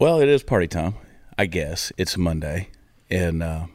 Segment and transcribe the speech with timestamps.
[0.00, 0.94] Well, it is party time.
[1.36, 2.68] I guess it's Monday,
[3.10, 3.66] and uh,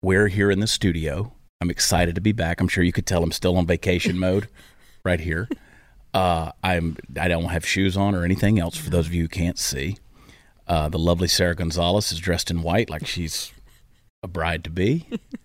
[0.00, 1.32] we're here in the studio.
[1.60, 2.60] I'm excited to be back.
[2.60, 4.46] I'm sure you could tell I'm still on vacation mode,
[5.04, 5.48] right here.
[6.14, 6.98] Uh, I'm.
[7.20, 8.76] I don't have shoes on or anything else.
[8.76, 9.96] For those of you who can't see,
[10.68, 13.52] uh, the lovely Sara Gonzales is dressed in white, like she's
[14.22, 15.08] a bride to be.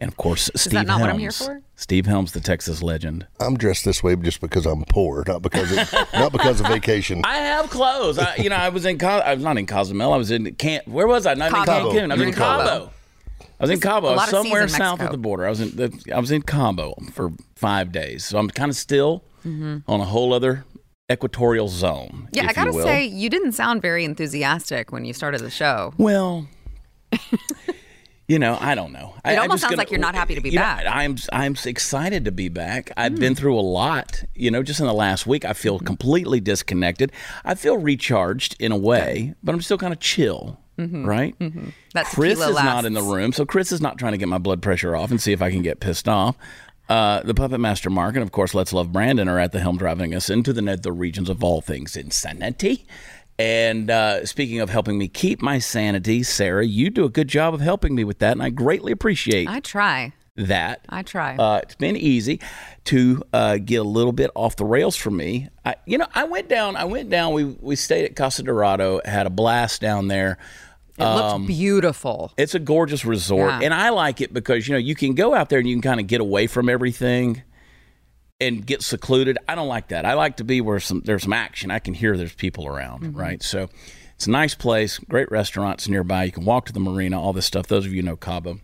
[0.00, 1.00] And of course, Steve that not Helms.
[1.00, 1.62] what I'm here for?
[1.76, 3.26] Steve Helms, the Texas legend.
[3.38, 7.22] I'm dressed this way just because I'm poor, not because of, not because of vacation.
[7.24, 8.18] I have clothes.
[8.18, 8.98] I, you know, I was in.
[8.98, 10.12] Co- I was not in Cozumel.
[10.12, 10.88] I was in Camp.
[10.88, 11.34] Where was I?
[11.34, 11.90] Not Cabo.
[11.90, 12.10] in Cancun.
[12.10, 12.64] I was in in Cabo.
[12.64, 12.90] Cabo.
[13.40, 14.08] I was in Cabo.
[14.08, 15.46] was lot of somewhere in south of the border.
[15.46, 15.70] I was in.
[15.76, 18.24] The, I was in Cabo for five days.
[18.24, 19.78] So I'm kind of still mm-hmm.
[19.86, 20.64] on a whole other
[21.10, 22.28] equatorial zone.
[22.32, 22.84] Yeah, if I gotta you will.
[22.84, 25.92] say, you didn't sound very enthusiastic when you started the show.
[25.98, 26.48] Well,
[28.28, 29.14] you know, I don't know.
[29.24, 30.82] I, It I'm almost sounds gonna- like you're not happy to be know, back.
[30.86, 30.98] Hmm.
[30.98, 32.90] I'm I'm excited to be back.
[32.96, 34.24] I've been through a lot.
[34.34, 37.12] You know, just in the last week, I feel completely disconnected.
[37.44, 40.58] I feel recharged in a way, but I'm still kind of chill.
[40.78, 41.04] Mm-hmm.
[41.06, 41.38] Right?
[41.92, 44.26] That Chris tequila is not in the room, so Chris is not trying to get
[44.28, 46.36] my blood pressure off and see if I can get pissed off.
[46.88, 49.78] Uh, the Puppet Master Mark and, of course, Let's Love Brandon are at the helm
[49.78, 52.86] driving us into the nether regions of all things insanity.
[53.38, 57.52] And uh, speaking of helping me keep my sanity, Sara, you do a good job
[57.54, 60.12] of helping me with that, and I greatly appreciate I try.
[60.36, 60.84] that.
[60.88, 61.36] I try.
[61.36, 62.40] Uh, it's been easy
[62.84, 65.48] to uh, get a little bit off the rails for me.
[65.64, 66.76] I, you know, I went down.
[66.76, 67.32] I went down.
[67.32, 70.38] We we stayed at Casa Dorada, had a blast down there.
[70.96, 72.32] it looked beautiful.
[72.36, 73.60] It's a gorgeous resort, Yeah.
[73.62, 75.82] and I like it because you know you can go out there and you can
[75.82, 77.42] kind of get away from everything
[78.40, 79.38] and get secluded.
[79.48, 80.04] I don't like that.
[80.04, 81.70] I like to be where some there's some action.
[81.70, 83.18] I can hear there's people around, Mm-hmm.
[83.18, 83.42] right?
[83.42, 83.68] So
[84.16, 86.24] it's a nice place, great restaurants nearby.
[86.24, 87.66] You can walk to the marina, all this stuff.
[87.66, 88.60] Those of you who know Cabo.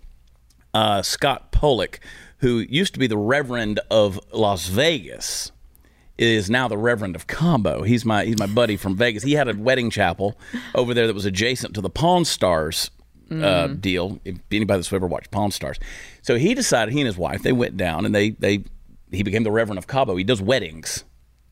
[0.72, 1.98] Uh, Scott Pollock,
[2.38, 5.50] who used to be the Reverend of Las Vegas,
[6.16, 7.82] is now the Reverend of Cabo.
[7.82, 9.22] He's my he's my buddy from Vegas.
[9.22, 10.38] He had a wedding chapel
[10.74, 12.90] over there that was adjacent to the Pawn Stars
[13.32, 14.20] uh, deal.
[14.24, 15.78] If anybody that's ever watched Pawn Stars,
[16.22, 18.64] so he decided he and his wife they went down and they they
[19.10, 20.16] he became the Reverend of Cabo.
[20.16, 21.04] He does weddings,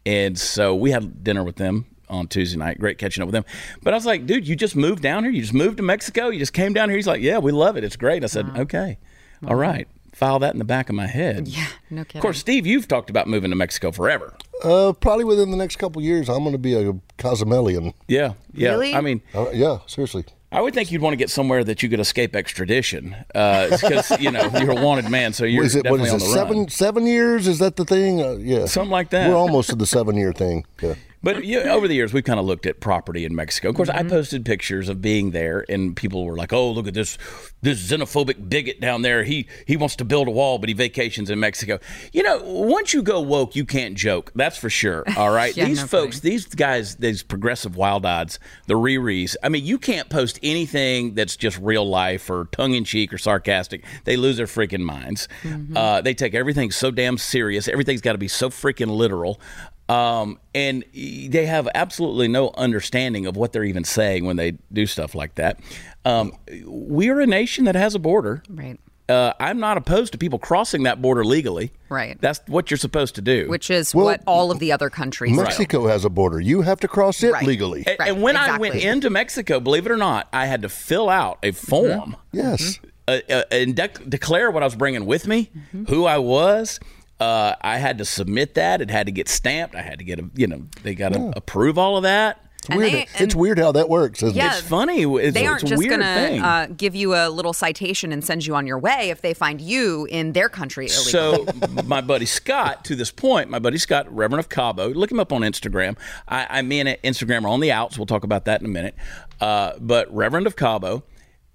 [0.07, 2.79] and so we had dinner with them on Tuesday night.
[2.79, 3.45] Great catching up with them.
[3.83, 5.33] But I was like, dude, you just moved down here.
[5.33, 6.29] You just moved to Mexico.
[6.29, 6.97] You just came down here.
[6.97, 7.85] He's like, yeah, we love it.
[7.85, 8.25] It's great.
[8.25, 8.99] I said, okay,
[9.47, 9.87] all right.
[10.15, 11.47] File that in the back of my head.
[11.47, 12.19] Yeah, no kidding.
[12.19, 14.35] Of course, Steve, you've talked about moving to Mexico forever.
[14.65, 17.95] Uh, probably within the next couple years, I'm going to be a Cozumelian.
[18.09, 18.71] Yeah, yeah.
[18.71, 18.95] Really?
[18.97, 20.25] I mean, Uh, yeah, seriously.
[20.51, 24.31] I would think you'd want to get somewhere that you could escape extradition, because you
[24.31, 25.85] know you're a wanted man, so you're What is it?
[25.85, 26.25] What definitely is on it?
[26.25, 26.69] the Seven run.
[26.69, 27.47] seven years?
[27.47, 28.23] Is that the thing?
[28.23, 29.29] Uh, yeah, Something like that.
[29.29, 30.65] We're almost to the seven year thing.
[30.83, 30.95] Yeah.
[31.35, 33.69] But you over the years, we've kind of looked at property in Mexico.
[33.69, 34.07] Of course, Mm-hmm.
[34.07, 37.19] I posted pictures of being there, and people were like, "Oh, look at this,
[37.61, 39.25] this xenophobic bigot down there.
[39.25, 41.81] He he wants to build a wall, but he vacations in Mexico."
[42.13, 44.33] You know, once you go woke, you can't joke.
[44.35, 45.05] That's for sure.
[45.19, 49.37] All right, Yeah, these no folks, these guys, these progressive wild odds, the Riris.
[49.43, 53.19] I mean, you can't post anything that's just real life or tongue in cheek or
[53.19, 53.85] sarcastic.
[54.05, 55.29] They lose their freaking minds.
[55.43, 55.77] Mm-hmm.
[55.77, 57.69] Uh, they take everything so damn serious.
[57.69, 59.41] Everything's got to be so freaking literal.
[59.89, 64.87] Um, and they have absolutely no understanding of what they're even saying when they do
[64.87, 65.59] stuff like that.
[66.05, 66.33] Um,
[66.67, 68.43] we are a nation that has a border.
[68.51, 68.79] right.
[69.11, 71.73] Uh, I'm not opposed to people crossing that border legally.
[71.89, 72.21] Right.
[72.21, 73.49] That's what you're supposed to do.
[73.49, 75.43] Which is Well, what all of the other countries do.
[75.43, 76.39] Mexico has a border.
[76.39, 77.47] You have to cross it Right.
[77.47, 77.85] legally.
[77.87, 80.69] and, Right, and when I went into Mexico, believe it or not, I had to
[80.69, 82.17] fill out a form.
[82.33, 82.81] Yes.
[83.09, 85.85] uh, uh, and dec- declare what I was bringing with me, Mm-hmm.
[85.87, 86.79] who I was.
[87.21, 88.81] Uh, I had to submit that.
[88.81, 89.75] It had to get stamped.
[89.75, 92.45] I had to get a, you know, they got to approve all of that.
[92.61, 92.93] It's weird.
[92.93, 94.59] they- it's weird how that works, isn't Yeah, it?
[94.59, 95.03] It's funny.
[95.03, 96.07] It's, They aren't it's a just going to
[96.47, 99.61] uh, give you a little citation and send you on your way if they find
[99.61, 101.47] you in their country illegal.
[101.47, 101.47] So
[101.87, 105.33] my buddy Scott, to this point, my buddy Scott, Reverend of Cabo, look him up
[105.33, 105.97] on Instagram.
[106.27, 107.97] I, I mean, Instagram are on the outs.
[107.97, 108.95] We'll talk about that in a minute.
[109.41, 111.05] Uh, but Reverend of Cabo,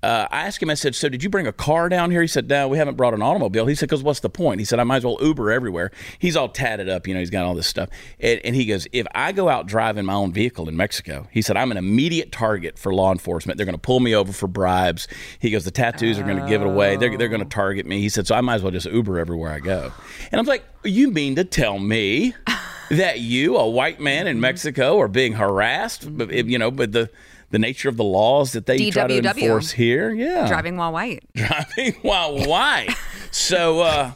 [0.04, 0.70] uh, I asked him.
[0.70, 2.96] I said, "So did you bring a car down here?" He said, "No, we haven't
[2.96, 5.18] brought an automobile." He said, "Because what's the point?" He said, "I might as well
[5.22, 7.22] Uber everywhere." He's all tatted up, you know.
[7.22, 7.88] He's got all this stuff,
[8.20, 11.42] and, and he goes, "If I go out driving my own vehicle in Mexico," he
[11.42, 13.56] said, "I'm an immediate target for law enforcement.
[13.56, 15.08] They're going to pull me over for bribes."
[15.40, 16.98] He goes, "The tattoos are going to give it away.
[16.98, 19.20] They're they're going to target me." He said, "So I might as well just Uber
[19.20, 19.94] everywhere I go."
[20.34, 22.36] And I'm like, "You mean to tell me?"
[22.90, 27.10] That you, a white man in Mexico, are being harassed, you know, but the
[27.54, 31.24] the nature of the laws that they try to enforce here, yeah, Driving while white.
[31.36, 32.90] driving while white.
[33.30, 34.12] so uh,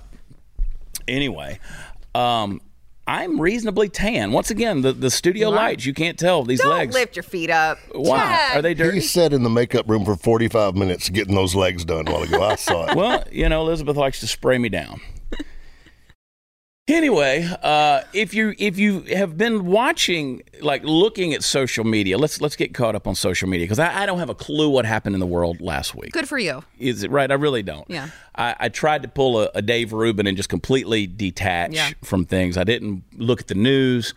[1.07, 1.59] anyway,
[2.15, 2.59] um,
[3.05, 4.31] I'm reasonably tan.
[4.31, 6.67] Once again, the, the studio lights, you can't tell these legs.
[6.67, 6.95] Don't legs.
[6.95, 7.77] lift your feet up.
[7.93, 8.17] Why?
[8.17, 8.57] Chad.
[8.57, 9.01] Are they dirty?
[9.01, 12.23] He sat in the makeup room for 45 minutes getting those legs done a while
[12.23, 12.41] ago.
[12.41, 12.97] I saw it.
[12.97, 14.99] well, you know, Elizabeth likes to spray me down.
[16.89, 22.39] Anyway, uh, if you if you have been watching, like looking at social media, let's
[22.39, 24.85] let's get caught up on social media because I, I don't have a clue what
[24.85, 26.13] happened in the world last week.
[26.13, 26.63] Good for you.
[26.79, 27.29] Is it right?
[27.29, 27.89] I really don't.
[27.89, 28.09] Yeah.
[28.35, 31.89] I, I tried to pull a, a Dave Rubin and just completely detach Yeah.
[32.05, 32.55] from things.
[32.57, 34.13] I didn't look at the news.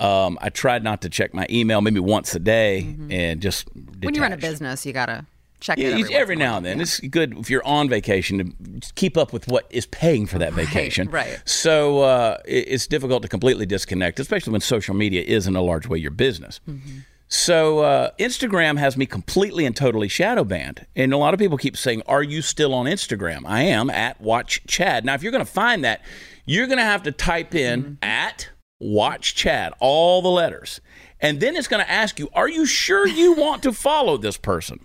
[0.00, 4.00] Um, I tried not to check my email maybe once a day and just Mm-hmm.
[4.06, 5.26] When you run a business, you gotta
[5.64, 6.80] check it Yeah, every, every, once in a now and then.
[6.80, 10.52] It's good if you're on vacation to keep up with what is paying for that
[10.52, 11.08] vacation.
[11.10, 11.40] right.
[11.44, 15.62] So uh, it- it's difficult to completely disconnect, especially when social media is in a
[15.62, 16.60] large way your business.
[16.68, 16.98] Mm-hmm.
[17.28, 21.56] So uh, Instagram has me completely and totally shadow banned, and a lot of people
[21.56, 25.04] keep saying, "Are you still on Instagram?" I am at Watch Chad.
[25.04, 26.02] Now, if you're going to find that,
[26.44, 27.94] you're going to have to type in Mm-hmm.
[28.04, 30.80] at Watch Chad, all the letters,
[31.18, 34.36] and then it's going to ask you, "Are you sure you want to follow this
[34.36, 34.78] person?"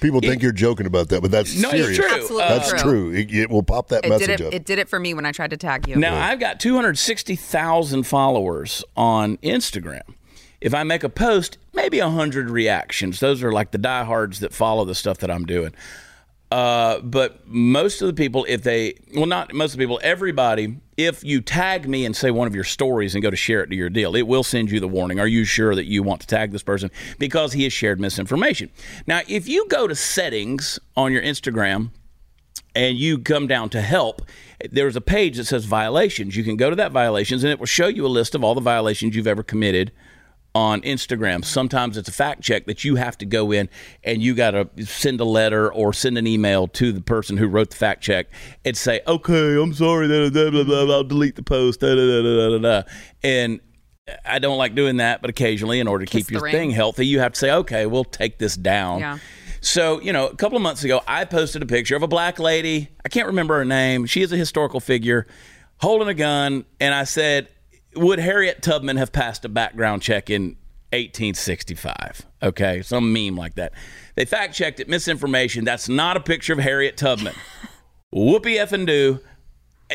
[0.00, 2.06] People think you're joking about that, but that's No, it's true.
[2.06, 2.78] Absolutely That's true.
[2.78, 3.12] true.
[3.12, 4.46] It, it will pop that It did message it.
[4.46, 4.52] up.
[4.54, 5.96] It did it for me when I tried to tag you.
[5.96, 10.02] Now I've got 260,000 followers on Instagram.
[10.60, 13.20] If I make a post, maybe 100 reactions.
[13.20, 15.74] Those are like the diehards that follow the stuff that I'm doing.
[16.50, 20.78] Uh, but most of the people, if they, well, not most of the people, everybody,
[20.98, 23.68] if you tag me and say one of your stories and go to share it
[23.68, 25.20] to your deal, it will send you the warning.
[25.20, 26.90] Are you sure that you want to tag this person?
[27.18, 28.68] Because he has shared misinformation.
[29.06, 31.90] Now, if you go to settings on your Instagram,
[32.74, 34.22] and you come down to help,
[34.70, 36.36] there's a page that says violations.
[36.36, 38.54] You can go to that violations and it will show you a list of all
[38.54, 39.90] the violations you've ever committed
[40.54, 41.44] on Instagram.
[41.44, 43.68] Sometimes it's a fact check that you have to go in
[44.02, 47.46] and you got to send a letter or send an email to the person who
[47.46, 48.26] wrote the fact check
[48.64, 52.22] and say, okay, I'm sorry, da, da, da, I'll delete the post, da, da, da,
[52.22, 52.88] da, da, da.
[53.22, 53.60] And
[54.24, 56.52] I don't like doing that, but occasionally, in order to Kiss keep your ring.
[56.52, 59.00] thing healthy, you have to say, okay, we'll take this down.
[59.00, 59.18] Yeah.
[59.60, 62.38] So, you know, a couple of months ago, I posted a picture of a black
[62.38, 62.88] lady.
[63.04, 64.06] I can't remember her name.
[64.06, 65.26] She is a historical figure
[65.78, 66.64] holding a gun.
[66.80, 67.48] And I said,
[67.96, 70.56] Would Harriet Tubman have passed a background check in
[70.92, 72.26] 1865?
[72.42, 73.72] Okay, some meme like that.
[74.14, 75.64] They fact checked it, misinformation.
[75.64, 77.34] That's not a picture of Harriet Tubman.
[78.14, 79.20] Whoopie effing do.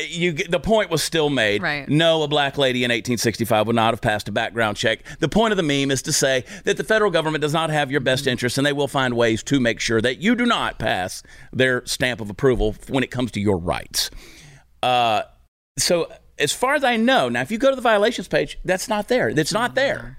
[0.08, 1.62] You, get- the point was still made.
[1.62, 1.88] Right.
[1.88, 5.04] No, a black lady in 1865 would not have passed a background check.
[5.20, 7.92] The point of the meme is to say that the federal government does not have
[7.92, 10.80] your best interests, and they will find ways to make sure that you do not
[10.80, 14.10] pass their stamp of approval when it comes to your rights.
[14.82, 15.22] Uh,
[15.78, 18.88] so, as far as I know, now if you go to the violations page, that's
[18.88, 19.32] not there.
[19.32, 20.18] That's not there.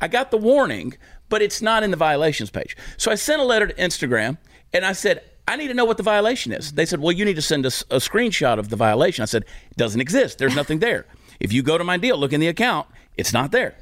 [0.00, 0.94] I got the warning,
[1.28, 2.76] but it's not in the violations page.
[2.96, 4.38] So I sent a letter to Instagram
[4.72, 6.72] and I said, I need to know what the violation is.
[6.72, 9.22] They said, Well, you need to send us a screenshot of the violation.
[9.22, 10.38] I said, It doesn't exist.
[10.38, 11.06] There's nothing there.
[11.40, 12.86] If you go to my deal, look in the account,
[13.16, 13.76] it's not there.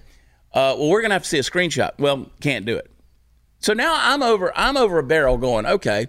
[0.52, 1.90] Uh, well, we're going to have to see a screenshot.
[1.98, 2.90] Well, can't do it.
[3.60, 6.06] So now I'm over I'm over a barrel going, okay,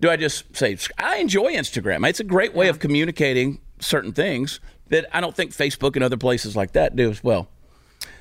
[0.00, 2.08] do I just say I enjoy Instagram.
[2.08, 6.16] It's a great way of communicating certain things that I don't think Facebook and other
[6.16, 7.48] places like that do as well.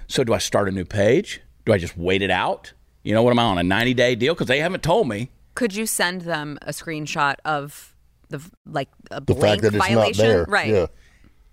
[0.07, 1.41] So do I start a new page?
[1.65, 2.73] Do I just wait it out?
[3.03, 5.29] You know what am I on a 90 day deal because they haven't told me.
[5.55, 7.95] Could you send them a screenshot of
[8.29, 10.25] the like a the blank fact that it's violation?
[10.25, 10.45] not there.
[10.47, 10.67] Right.
[10.73, 10.85] Yeah.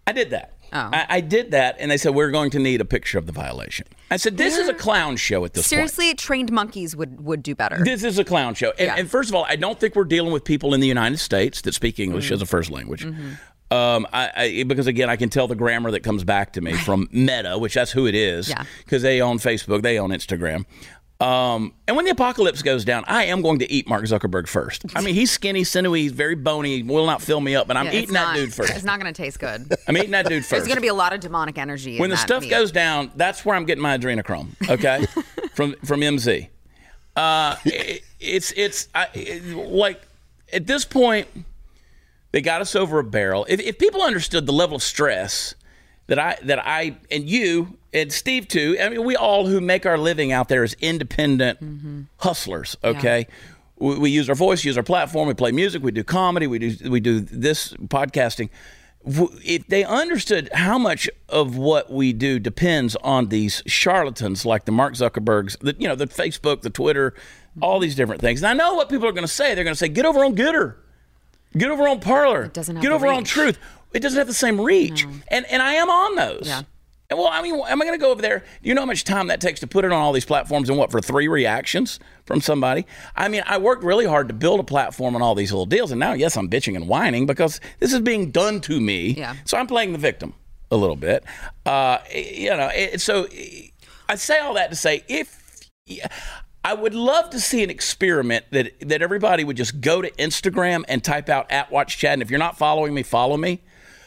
[0.07, 0.53] I did that.
[0.75, 0.89] Oh.
[0.91, 3.33] I, I did that, and they said we're going to need a picture of the
[3.33, 3.87] violation.
[4.11, 5.69] I said this is a clown show at this point.
[5.69, 7.85] Seriously, trained monkeys would would do better.
[7.85, 8.71] This is a clown show.
[8.79, 8.95] And, Yeah.
[8.97, 11.61] and first of all, I don't think we're dealing with people in the United States
[11.63, 12.35] that speak English Mm-hmm.
[12.35, 13.07] as a first language.
[13.73, 16.75] Um, I, I, because again, I can tell the grammar that comes back to me
[16.75, 18.49] from Meta, which that's who it is.
[18.49, 18.65] Yeah.
[18.85, 20.67] Because they own Facebook, they own Instagram.
[21.23, 24.85] Um, and when the apocalypse goes down, I am going to eat Mark Zuckerberg first.
[24.97, 27.87] I mean, he's skinny, sinewy, he's very bony, will not fill me up, but I'm
[27.87, 28.75] Yeah, eating that dude first.
[28.75, 29.73] It's not going to taste good.
[29.89, 30.51] I'm eating that dude first.
[30.51, 31.99] There's going to be a lot of demonic energy.
[32.01, 32.51] when the stuff meat.
[32.51, 34.49] goes down, that's where I'm getting my adrenochrome.
[34.69, 35.07] Okay,
[35.55, 36.49] from from MZ.
[37.15, 40.03] Uh, it, it's it's I, it, like
[40.53, 41.29] at this point,
[42.33, 43.47] they got us over a barrel.
[43.49, 45.55] If, if people understood the level of stress
[46.09, 49.87] that I that I and you and Steve too, I mean, we all who make
[49.87, 52.03] our living out there as independent mm-hmm.
[52.19, 52.77] hustlers.
[52.83, 53.27] Okay.
[53.77, 55.29] We, we use our voice, use our platform.
[55.29, 55.83] We play music.
[55.83, 56.47] We do comedy.
[56.47, 58.49] We do we do this podcasting.
[59.05, 64.71] If they understood how much of what we do depends on these charlatans like the
[64.71, 67.15] Mark Zuckerbergs, the you know the Facebook, the Twitter,
[67.61, 67.83] all mm-hmm.
[67.83, 68.43] these different things.
[68.43, 69.55] And I know what people are going to say.
[69.55, 70.77] They're going to say, "Get over on Gettr,
[71.57, 73.25] get over on Parler, doesn't have get over on.
[73.25, 73.59] Truth."
[73.93, 76.45] It doesn't have the same reach, and and I am on those.
[76.47, 76.63] Yeah.
[77.11, 78.39] And well, I mean, am I going to go over there?
[78.39, 80.71] Do you know how much time that takes to put it on all these platforms
[80.71, 82.87] and what for three reactions from somebody?
[83.15, 85.91] I mean, I worked really hard to build a platform on all these little deals,
[85.91, 89.11] and now, yes, I'm bitching and whining because this is being done to me.
[89.11, 89.37] Yeah.
[89.45, 90.33] So I'm playing the victim
[90.71, 91.23] a little bit.
[91.67, 93.27] Uh, you know, it, so
[94.09, 95.39] I say all that to say if.
[96.65, 100.85] I would love to see an experiment that that everybody would just go to Instagram
[100.89, 103.61] and type out at Watch Chad, and if you're not following me, follow me.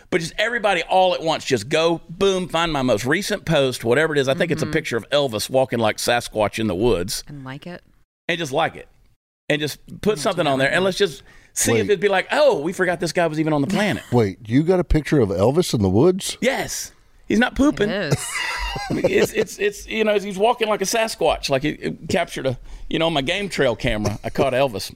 [0.10, 4.14] But just everybody all at once just go boom find my most recent post whatever
[4.14, 4.30] it is.
[4.30, 4.74] I think it's a mm-hmm.
[4.74, 7.24] picture of elvis walking like sasquatch in the woods.
[7.28, 7.84] And like it.
[8.30, 8.88] and just like it.
[9.50, 12.60] And just put something on there and let's just see if it'd be like oh
[12.60, 14.04] we forgot this guy was even on the planet.
[14.12, 16.38] Wait, you got a picture of Elvis in the woods?
[16.40, 16.94] yes
[17.28, 17.90] he's not pooping.
[17.90, 18.16] It
[18.90, 23.00] it's, it's it's you know he's walking like a sasquatch like it captured a you
[23.00, 24.20] know my game trail camera.
[24.24, 24.96] I caught elvis.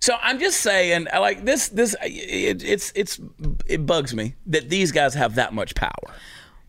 [0.00, 3.20] So i'm just saying like this this it, it's it's
[3.66, 6.12] it bugs me that these guys have that much power.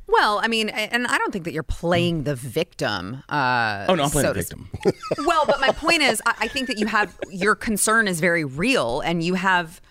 [0.06, 3.24] Well, I mean, and I don't think that you're playing the victim.
[3.30, 4.70] Uh, oh no i'm playing so to victim.
[5.20, 8.44] Well, but my point is, I, I think that you have your concern is very
[8.44, 9.82] real, and you have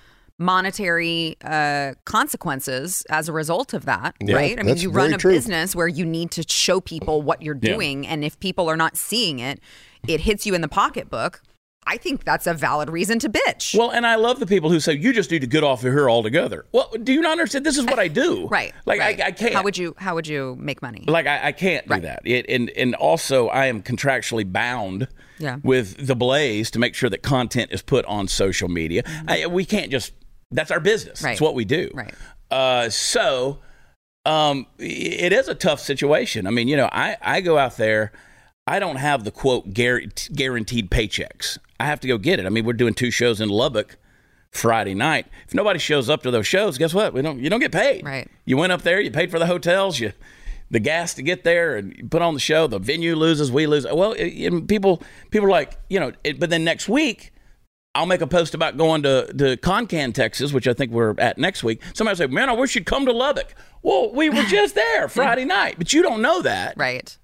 [0.42, 4.58] monetary uh, consequences as a result of that, Yeah, right?
[4.58, 5.32] I mean, you run a true.
[5.32, 7.74] business where you need to show people what you're Yeah.
[7.74, 9.60] doing, and if people are not seeing it,
[10.08, 11.40] it hits you in the pocketbook.
[11.84, 13.76] I think that's a valid reason to bitch.
[13.76, 15.92] well and i love the people who say you just need to get off of
[15.92, 18.72] here altogether well do you not understand this is what i do right?
[18.86, 19.20] like right.
[19.20, 19.92] I, I can't How would you?
[19.98, 21.02] How would you make money?
[21.08, 22.20] like I, I can't do that.
[22.24, 25.08] It, and and also I am contractually bound
[25.40, 25.56] Yeah.
[25.64, 29.02] with the Blaze to make sure that content is put on social media.
[29.26, 30.12] I, we can't just.
[30.52, 31.22] That's our business.
[31.22, 31.32] Right.
[31.32, 31.90] It's what we do.
[31.94, 32.14] Right.
[32.50, 33.58] Uh, so
[34.24, 36.46] um, it is a tough situation.
[36.46, 38.12] I mean, you know, I I go out there.
[38.66, 41.58] I don't have the quote guaranteed paychecks.
[41.80, 42.46] I have to go get it.
[42.46, 43.96] I mean, we're doing two shows in Lubbock.
[44.52, 45.26] Friday night.
[45.48, 47.14] If nobody shows up to those shows, guess what?
[47.14, 47.40] We don't.
[47.40, 48.04] You don't get paid.
[48.04, 48.28] Right.
[48.44, 49.00] You went up there.
[49.00, 49.98] You paid for the hotels.
[49.98, 50.12] You
[50.70, 52.66] the gas to get there and put on the show.
[52.66, 53.50] The venue loses.
[53.50, 53.86] We lose.
[53.90, 56.12] Well, it, people people are like you know.
[56.22, 57.32] It, but then next week.
[57.94, 61.36] I'll make a post about going to, to Concan, Texas, which I think we're at
[61.36, 61.82] next week.
[61.94, 63.54] Somebody say, Man, I wish you'd come to Lubbock.
[63.82, 66.74] Well, we were just there Friday night, but you don't know that.
[66.76, 67.16] Right.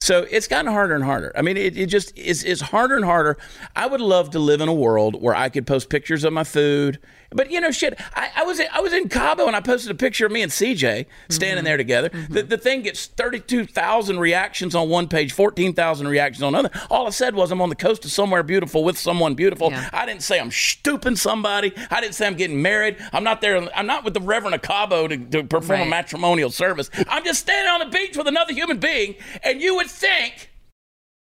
[0.00, 1.32] So it's gotten harder and harder.
[1.36, 3.36] I mean, it, it just is it's harder and harder.
[3.74, 6.44] I would love to live in a world where I could post pictures of my
[6.44, 6.98] food.
[7.30, 8.00] But you know, shit.
[8.14, 10.50] I, I was I was in Cabo and I posted a picture of me and
[10.50, 11.64] CJ standing mm-hmm.
[11.64, 12.08] there together.
[12.08, 12.32] Mm-hmm.
[12.32, 16.54] The, the thing gets thirty two thousand reactions on one page, fourteen thousand reactions on
[16.54, 16.70] another.
[16.90, 19.70] All I said was I'm on the coast of somewhere beautiful with someone beautiful.
[19.70, 19.90] Yeah.
[19.92, 21.72] I didn't say I'm stooping somebody.
[21.90, 22.96] I didn't say I'm getting married.
[23.12, 23.68] I'm not there.
[23.76, 26.90] I'm not with the Reverend of Cabo to, to perform a matrimonial service.
[27.08, 30.50] I'm just standing on the beach with another human being, and you would think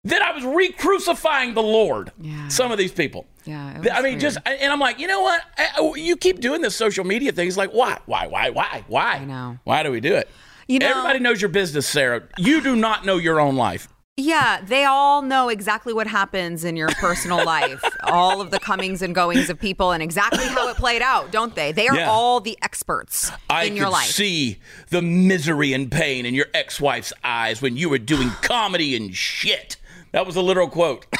[0.04, 2.12] that I was re-crucifying the Lord.
[2.20, 2.48] Yeah.
[2.48, 3.28] Some of these people.
[3.46, 4.20] Yeah, I mean, weird.
[4.20, 5.42] just and I'm like, you know what?
[5.58, 7.48] I, you keep doing this social media thing.
[7.48, 9.14] It's like, why, why, why, why, why?
[9.16, 9.58] I know.
[9.64, 10.30] Why do we do it?
[10.68, 12.24] You know- everybody knows your business, Sara.
[12.38, 13.88] You do not know your own life.
[14.18, 19.02] Yeah, they all know exactly what happens in your personal life, all of the comings
[19.02, 21.72] and goings of people, and exactly how it played out, don't they?
[21.72, 22.10] They are Yeah.
[22.12, 24.08] all the experts I in your could life.
[24.08, 29.16] see the misery and pain in your ex-wife's eyes when you were doing comedy and
[29.16, 29.78] shit.
[30.12, 31.06] That was a literal quote.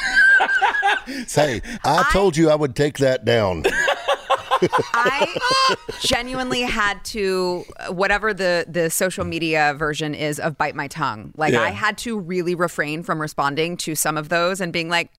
[1.34, 3.64] Hey, I told you I would take that down.
[4.94, 5.36] I
[6.00, 11.32] genuinely had to, whatever the the social media version is of bite my tongue.
[11.36, 11.62] Like Yeah.
[11.62, 15.10] I had to really refrain from responding to some of those and being like,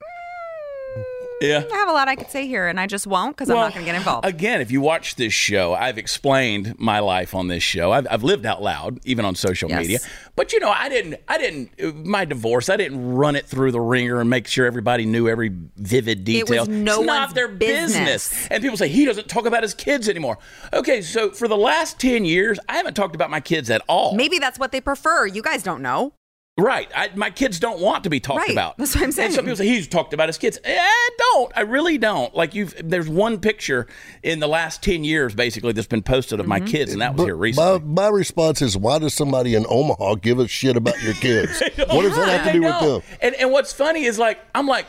[1.48, 1.64] yeah.
[1.72, 3.74] I have a lot I could say here, and I just won't because I'm not
[3.74, 4.26] going to get involved.
[4.26, 7.92] Again, if you watch this show, I've explained my life on this show.
[7.92, 9.80] I've, I've lived out loud, even on social Yes.
[9.82, 10.00] media.
[10.36, 11.20] But you know, I didn't.
[11.28, 12.06] I didn't.
[12.06, 12.70] My divorce.
[12.70, 16.64] I didn't run it through the ringer and make sure everybody knew every vivid detail.
[16.64, 18.48] It was no it's not their business.
[18.50, 20.38] And people say he doesn't talk about his kids anymore.
[20.72, 24.16] Okay, so for the last ten years, I haven't talked about my kids at all.
[24.16, 25.28] Maybe that's what they prefer.
[25.28, 26.14] You guys don't know.
[26.56, 26.88] Right.
[26.96, 28.52] I, my kids don't want to be talked Right.
[28.52, 28.78] about.
[28.78, 29.32] That's what I'm And saying.
[29.32, 30.60] some people say he's talked about his kids.
[30.64, 31.52] Eh, I don't.
[31.56, 32.34] I really don't.
[32.36, 33.88] Like you've there's one picture
[34.22, 36.68] in the last ten years basically that's been posted of my Mm-hmm.
[36.68, 37.80] kids, and that was here recently.
[37.88, 41.60] my response is, why does somebody in Omaha give a shit about your kids?
[41.76, 42.98] what does that have to I do know.
[42.98, 43.18] with them?
[43.24, 44.86] And and what's funny is like I'm like,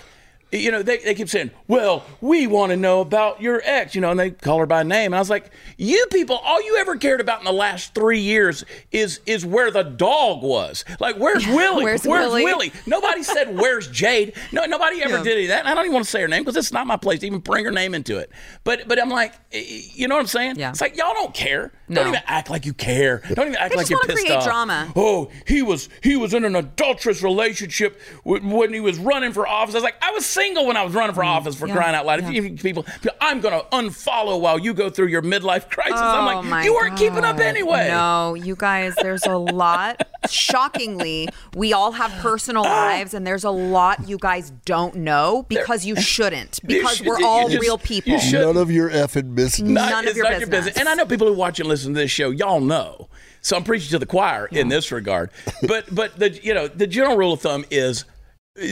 [0.59, 4.01] you know, they, they keep saying, well, we want to know about your ex, you
[4.01, 5.07] know, and they call her by name.
[5.07, 8.21] And I was like, you people, all you ever cared about in the last three
[8.21, 10.85] years is is where the dog was.
[11.01, 11.85] Like, where's Willie?
[11.85, 12.73] Where's Willie?
[12.87, 14.35] Nobody said, where's Jade?
[14.53, 15.23] No, nobody ever Yeah.
[15.23, 15.61] did any of that.
[15.61, 17.27] And I don't even want to say her name because it's not my place to
[17.27, 18.31] even bring her name into it.
[18.65, 20.57] But but I'm like, you know what I'm saying?
[20.57, 20.71] Yeah.
[20.71, 21.73] It's like y'all don't care.
[21.89, 21.97] No.
[22.03, 23.23] Don't even act like you care.
[23.35, 24.45] Don't even act They like you're wanna pissed create off.
[24.45, 24.93] drama.
[24.97, 29.75] Oh, he was he was in an adulterous relationship when he was running for office.
[29.75, 31.75] I was like, I was single when I was running for office for Mm, yeah,
[31.77, 32.21] crying out loud.
[32.21, 32.87] If you people,
[33.21, 36.01] I'm gonna unfollow while you go through your midlife crisis.
[36.01, 37.89] I'm Oh like, you weren't keeping up anyway.
[37.89, 40.01] No, you guys, there's a lot.
[40.49, 45.85] Shockingly, we all have personal lives, and there's a lot you guys don't know because
[45.85, 46.61] you shouldn't.
[46.63, 48.19] You Because should- we're all just- real people.
[48.33, 49.69] None of your effing business.
[49.69, 50.77] Not- None of it's your not business.
[50.79, 53.09] And I know people who watch and listen to this show, y'all know.
[53.43, 55.31] So I'm preaching to the choir in this regard.
[55.67, 58.05] But but the you know the general rule of thumb is,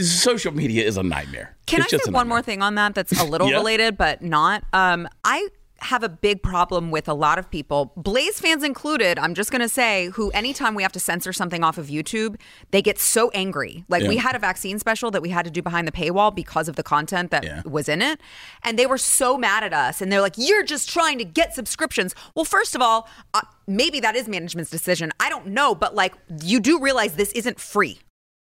[0.03, 1.57] social media is a nightmare.
[1.67, 3.57] Can It's I say one more thing on that that's a little Yeah.
[3.57, 4.65] related but not?
[4.73, 5.49] Um, I
[5.83, 9.19] have a big problem with a lot of people, Blaze fans included.
[9.19, 12.37] I'm just going to say, who anytime we have to censor something off of YouTube,
[12.71, 13.85] they get so angry.
[13.89, 16.69] Like we had a vaccine special that we had to do behind the paywall because
[16.69, 17.63] of the content that Yeah.
[17.65, 18.21] was in it.
[18.63, 20.01] And they were so mad at us.
[20.01, 22.15] And they're like, you're just trying to get subscriptions.
[22.35, 25.11] Well, first of all, uh, maybe that is management's decision.
[25.21, 25.75] I don't know.
[25.75, 27.99] But like, you do realize this isn't free,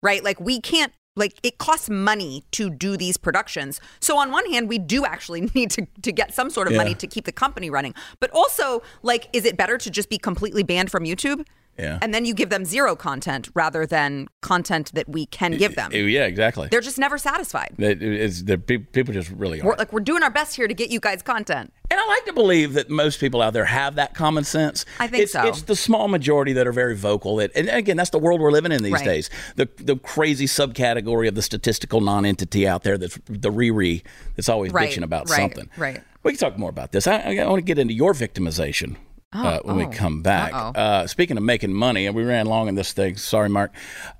[0.03, 0.23] right?
[0.23, 0.93] Like, we can't.
[1.17, 3.81] Like it costs money to do these productions.
[4.01, 6.79] So on one hand, we do actually need to, to get some sort of Yeah.
[6.79, 7.95] money to keep the company running.
[8.21, 11.47] But also, like, is it better to just be completely banned from YouTube?
[11.79, 11.99] Yeah.
[12.03, 15.91] And then you give them zero content rather than content that we can give them.
[15.93, 16.69] Yeah, exactly.
[16.71, 17.75] They're just never satisfied.
[17.79, 19.65] It- it's, the people just really are.
[19.67, 21.73] We're like we're doing our best here to get you guys content.
[21.91, 24.85] And I like to believe that most people out there have that common sense.
[24.99, 25.47] I think it's, so.
[25.47, 27.37] It's the small majority that are very vocal.
[27.37, 29.05] That, and again, that's the world we're living in these Right.
[29.05, 29.31] days.
[29.57, 34.03] The the crazy subcategory of the statistical nonentity out there that's the Riri
[34.37, 35.69] that's always Right, bitching about right, something.
[35.77, 36.03] right.
[36.23, 37.07] We can talk more about this.
[37.07, 38.97] I, I want to get into your victimization.
[39.35, 40.53] Uh, when we oh, come back.
[40.55, 43.17] Uh, speaking of making money, and we ran long in this thing.
[43.17, 43.73] Sorry, Mark.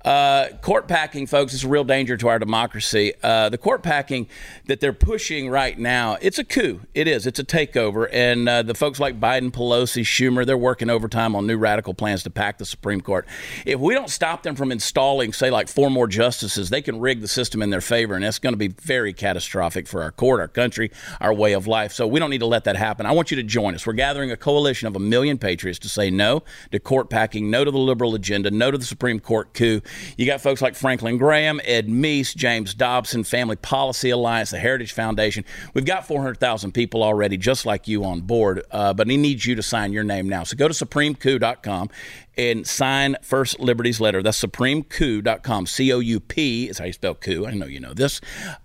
[0.03, 3.13] Uh, court packing, folks, is a real danger to our democracy.
[3.23, 4.27] Uh, the court packing
[4.65, 6.81] that they're pushing right now, it's a coup.
[6.93, 7.25] It is.
[7.25, 8.09] It's a takeover.
[8.11, 12.23] And uh, the folks like Biden, Pelosi, Schumer, they're working overtime on new radical plans
[12.23, 13.25] to pack the Supreme Court.
[13.65, 17.21] If we don't stop them from installing, say, like four more justices, they can rig
[17.21, 20.39] the system in their favor, and that's going to be very catastrophic for our court,
[20.39, 20.91] our country,
[21.21, 21.93] our way of life.
[21.93, 23.05] So we don't need to let that happen.
[23.05, 23.85] I want you to join us.
[23.85, 27.63] We're gathering a coalition of a million patriots to say no to court packing, no
[27.63, 29.81] to the liberal agenda, no to the Supreme Court coup.
[30.17, 34.91] You got folks like Franklin Graham, Ed Meese, James Dobson, Family Policy Alliance, the Heritage
[34.91, 35.45] Foundation.
[35.73, 39.55] We've got 400,000 people already just like you on board, uh, but he needs you
[39.55, 40.43] to sign your name now.
[40.43, 41.89] So go to supremecoup.com
[42.37, 44.21] and sign First Liberty's letter.
[44.21, 45.65] That's supremecoup.com.
[45.67, 47.45] C O U P is how you spell coup.
[47.45, 48.21] I know you know this.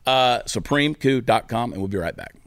[0.06, 2.39] Uh, supremecoup.com, and we'll be right back.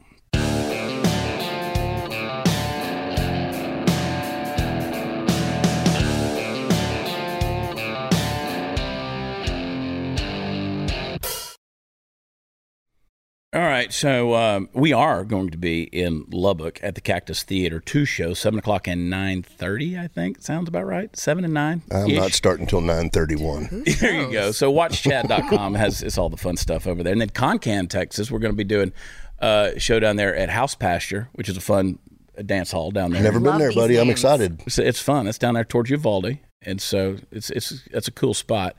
[13.54, 17.78] All right, so um, we are going to be in Lubbock at the Cactus Theater,
[17.78, 19.96] two shows, seven o'clock and nine thirty.
[19.96, 21.16] I think sounds about right.
[21.16, 21.82] Seven and nine.
[21.92, 23.98] I'm not starting until 9:31.
[24.00, 24.50] There you go.
[24.50, 27.12] So watchchad.com has it's all the fun stuff over there.
[27.12, 28.92] And then Concan, Texas, we're going to be doing
[29.38, 32.00] a show down there at House Pasture, which is a fun
[32.44, 33.22] dance hall down there.
[33.22, 34.00] Never been there, these buddy.
[34.00, 34.62] I'm excited.
[34.66, 35.28] It's, it's fun.
[35.28, 38.74] It's down there towards Uvalde, and so it's it's it's a cool spot.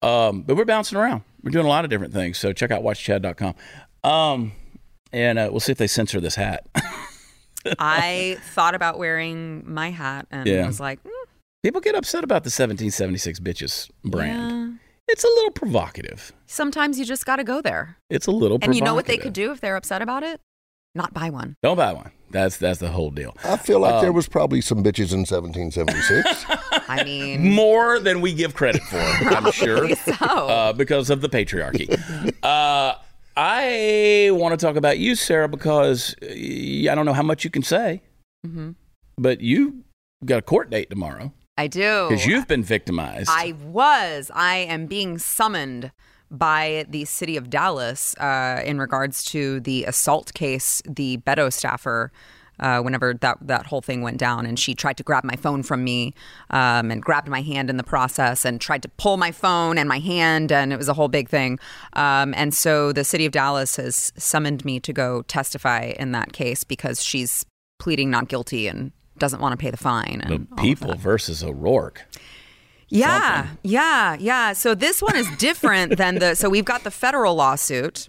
[0.00, 1.22] Um, but we're bouncing around.
[1.42, 2.38] We're doing a lot of different things.
[2.38, 3.54] So check out watchchad.com.
[4.06, 4.52] Um,
[5.12, 6.66] and uh, we'll see if they censor this hat.
[7.78, 10.66] I thought about wearing my hat and Yeah.
[10.66, 11.10] was like, mm,
[11.62, 14.50] People get upset about the 1776 bitches brand.
[14.50, 14.72] yeah.
[15.08, 16.32] It's a little provocative.
[16.46, 17.96] sometimes you just got to go there.
[18.10, 18.58] It's a little.
[18.62, 20.40] And you know what they could do if they're upset about it?
[20.94, 21.56] Not buy one.
[21.62, 22.10] Don't buy one.
[22.30, 23.36] That's that's the whole deal.
[23.44, 26.44] I feel like Um, there was probably some bitches in 1776.
[26.88, 30.12] I mean, More than we give credit for, I'm sure, so.
[30.14, 31.88] uh, because of the patriarchy.
[32.42, 32.94] uh,
[33.36, 37.50] I want to talk about you, Sara, because uh, I don't know how much you
[37.50, 38.02] can say,
[38.46, 38.74] Mhm.
[39.18, 39.84] but you
[40.24, 42.06] got a court date tomorrow I do.
[42.08, 43.28] because you've been victimized.
[43.30, 44.30] I was.
[44.34, 45.92] I am being summoned
[46.30, 52.10] by the city of Dallas uh, in regards to the assault case, the Beto staffer.
[52.58, 55.62] Uh, whenever that that whole thing went down, and she tried to grab my phone
[55.62, 56.14] from me,
[56.50, 59.88] um, and grabbed my hand in the process, and tried to pull my phone and
[59.88, 61.58] my hand, and it was a whole big thing.
[61.92, 66.32] Um, and so the city of Dallas has summoned me to go testify in that
[66.32, 67.44] case because she's
[67.78, 70.22] pleading not guilty and doesn't want to pay the fine.
[70.26, 72.04] the And of people versus O'Rourke.
[72.88, 74.52] Yeah, yeah, yeah.
[74.52, 76.34] So this one is different than the.
[76.36, 78.08] So we've got the federal lawsuit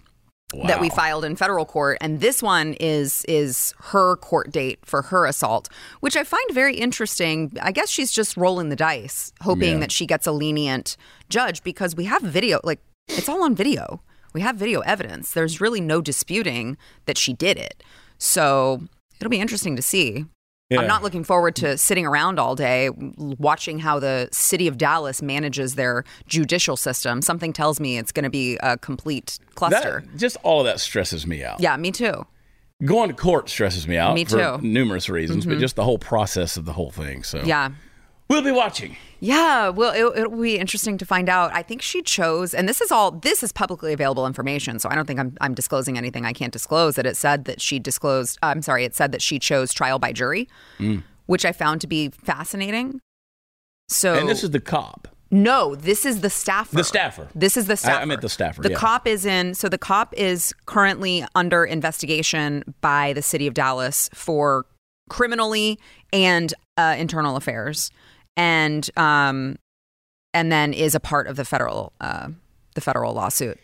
[0.66, 5.02] that we filed in federal court, and this one is is her court date for
[5.02, 5.68] her assault,
[6.00, 7.52] which I find very interesting.
[7.60, 9.78] I guess she's just rolling the dice, hoping Yeah.
[9.80, 10.96] that she gets a lenient
[11.28, 14.00] judge because we have video, like it's all on video.
[14.34, 15.32] We have video evidence.
[15.32, 17.82] There's really no disputing that she did it.
[18.18, 18.82] So
[19.20, 20.26] it'll be interesting to see.
[20.70, 20.80] Yeah.
[20.80, 25.22] I'm not looking forward to sitting around all day watching how the city of Dallas
[25.22, 27.22] manages their judicial system.
[27.22, 30.04] Something tells me it's going to be a complete cluster.
[30.06, 31.60] That, just all of that stresses me out.
[31.60, 32.26] yeah, me too.
[32.84, 34.36] Going to court stresses me out Me for too.
[34.36, 34.72] Mm-hmm.
[34.72, 37.22] numerous reasons, but just the whole process of the whole thing.
[37.24, 37.70] So Yeah.
[38.28, 38.96] We'll be watching.
[39.20, 41.52] Yeah, well, it, it'll be interesting to find out.
[41.52, 44.94] I think she chose, and this is all this is publicly available information, so I
[44.94, 46.94] don't think I'm I'm disclosing anything I can't disclose.
[46.94, 48.38] That it said that she disclosed.
[48.42, 50.48] I'm sorry, it said that she chose trial by jury,
[51.26, 53.00] which I found to be fascinating.
[53.88, 55.08] So And this is the cop.
[55.30, 56.74] No, this is the staffer.
[56.74, 57.28] The staffer.
[57.34, 58.00] This is the staffer.
[58.00, 58.76] I meant the staffer, The yeah.
[58.76, 59.54] cop is in.
[59.54, 64.64] So the cop is currently under investigation by the city of Dallas for
[65.10, 65.78] criminally
[66.12, 67.90] and uh, internal affairs,
[68.38, 69.58] and um,
[70.32, 72.28] and then is a part of the federal uh,
[72.74, 73.58] the federal lawsuit.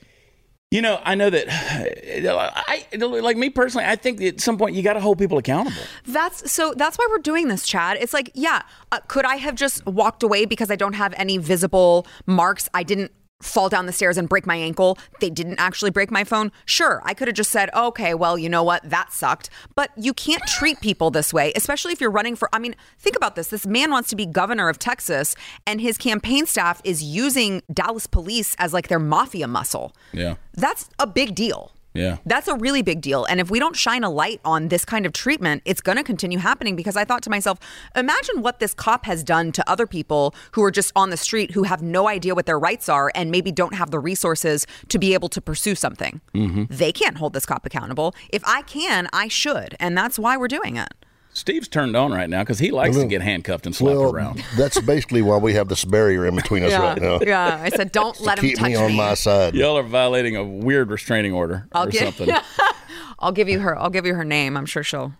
[0.70, 3.86] You know, I know that I like me personally.
[3.86, 5.80] I think at some point you got to hold people accountable.
[6.04, 6.74] That's so.
[6.76, 7.96] That's why we're doing this, Chad.
[8.00, 11.38] It's like, yeah, uh, could I have just walked away because I don't have any
[11.38, 12.68] visible marks?
[12.74, 13.12] I didn't
[13.44, 14.98] fall down the stairs and break my ankle.
[15.20, 16.50] They didn't actually break my phone.
[16.64, 18.88] Sure, I could have just said, okay, well, you know what?
[18.88, 19.50] That sucked.
[19.74, 22.48] But you can't treat people this way, especially if you're running for.
[22.52, 23.48] I mean, think about this.
[23.48, 28.06] This man wants to be governor of Texas, and his campaign staff is using Dallas
[28.06, 29.94] police as like their mafia muscle.
[30.12, 30.36] Yeah.
[30.54, 31.73] That's a big deal.
[31.94, 32.18] Yeah.
[32.26, 33.24] That's a really big deal.
[33.24, 36.02] And if we don't shine a light on this kind of treatment, it's going to
[36.02, 37.58] continue happening because I thought to myself,
[37.94, 41.52] imagine what this cop has done to other people who are just on the street
[41.52, 44.98] who have no idea what their rights are and maybe don't have the resources to
[44.98, 46.20] be able to pursue something.
[46.34, 46.64] Mm-hmm.
[46.68, 48.14] They can't hold this cop accountable.
[48.30, 49.76] If I can, I should.
[49.78, 50.92] And that's why we're doing it.
[51.34, 54.42] Steve's turned on right now because he likes to get handcuffed and slapped Well, around.
[54.56, 57.18] that's basically why we have this barrier in between us right now.
[57.20, 57.60] yeah.
[57.62, 59.54] I said, don't let him Keep touch me on my side.
[59.54, 62.34] Y'all are violating a weird restraining order I'll or get- something.
[63.18, 63.78] I'll give you her.
[63.78, 64.56] I'll give you her name.
[64.56, 65.12] I'm sure she'll.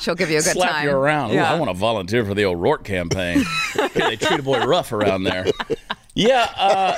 [0.00, 0.84] she'll give you a good Slap time.
[0.88, 1.30] you around.
[1.30, 1.52] Ooh, Yeah.
[1.52, 3.44] I want to volunteer for the O'Rourke campaign.
[3.74, 5.46] Here, they treat a boy rough around there.
[6.14, 6.96] Yeah, uh,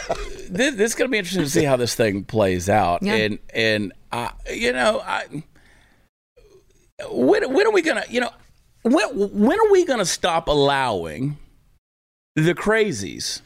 [0.48, 3.02] this, this is going to be interesting to see how this thing plays out.
[3.02, 3.14] Yeah.
[3.14, 5.42] And and I, you know, I,
[7.10, 8.30] when when are we to you know
[8.82, 11.36] when when are we to stop allowing
[12.34, 13.40] the crazies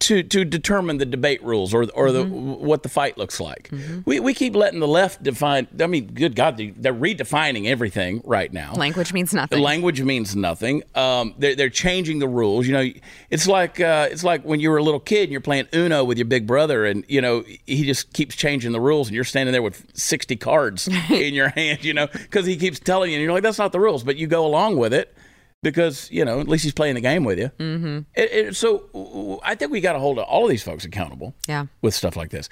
[0.00, 3.70] to to determine the debate rules or or the what the fight looks like.
[4.04, 5.68] We we keep letting the left define.
[5.78, 8.72] I mean, good God, they, they're redefining everything right now.
[8.74, 9.60] Language means nothing.
[9.60, 10.82] language means nothing.
[10.94, 12.66] Um, they're, they're changing the rules.
[12.66, 12.90] You know,
[13.28, 16.02] it's like uh, it's like when you were a little kid and you're playing Uno
[16.02, 19.24] with your big brother, and you know he just keeps changing the rules, and you're
[19.24, 21.84] standing there with sixty cards in your hand.
[21.84, 24.16] You know, because he keeps telling you, and you're like, "That's not the rules," but
[24.16, 25.14] you go along with it
[25.62, 27.50] because you know at least he's playing the game with you.
[27.58, 27.98] Mm-hmm.
[28.14, 31.34] It, it, so I think we got to hold all of these folks accountable.
[31.48, 31.66] Yeah.
[31.82, 32.48] with stuff like this.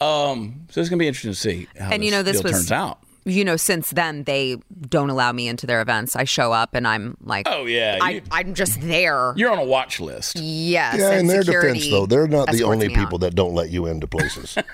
[0.00, 2.52] Um, so it's gonna be interesting to see how And you know, this deal was-
[2.52, 2.98] turns out.
[3.24, 4.56] you know, since then they
[4.88, 6.16] don't allow me into their events.
[6.16, 9.34] I show up and I'm like, Oh yeah, I, you, I'm just there.
[9.36, 10.36] you're on a watch list.
[10.36, 10.96] Yes.
[10.98, 13.00] Yeah, in their defense, though, they're not the only me out.
[13.04, 14.56] people that don't let you into places.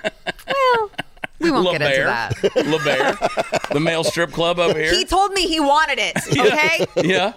[0.47, 0.91] Well,
[1.41, 2.45] we won't get into La Bare.
[2.55, 2.67] that.
[2.67, 4.91] La Bare, the male strip club over here.
[4.95, 6.17] He told me he wanted it.
[6.39, 7.07] Okay.
[7.07, 7.35] yeah.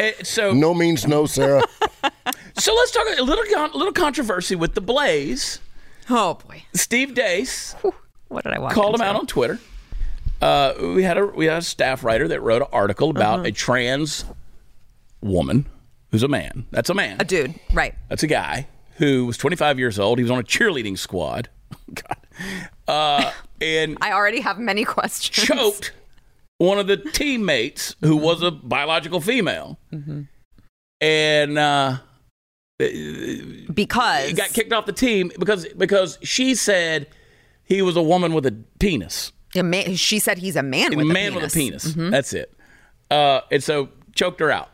[0.00, 1.62] Eh, So, no means no, Sara.
[2.58, 3.44] so let's talk a little,
[3.78, 5.60] little controversy with the Blaze.
[6.10, 6.64] oh boy.
[6.74, 7.74] Steve Deace
[8.28, 9.58] What did I walk called him out on Twitter.
[10.42, 13.48] Uh, we had a we had a staff writer that wrote an article about Uh-huh.
[13.48, 14.24] a trans
[15.22, 15.66] woman
[16.10, 16.66] who's a man.
[16.70, 17.16] That's a man.
[17.20, 17.94] A dude, right?
[18.08, 18.66] That's a guy
[18.98, 20.18] who was 25 years old.
[20.18, 21.48] He was on a cheerleading squad.
[21.94, 22.16] God.
[22.86, 25.46] Uh, and I already have many questions.
[25.46, 25.92] choked
[26.58, 29.78] one of the teammates who was a biological female.
[31.00, 31.98] And uh,
[33.72, 37.06] because he got kicked off the team because because she said
[37.64, 39.32] he was a woman with a penis.
[39.54, 41.92] a man, she said he's a man with A man a with a penis.
[41.92, 42.10] Mm-hmm.
[42.10, 42.52] That's it.
[43.10, 44.70] Uh, and so choked her out.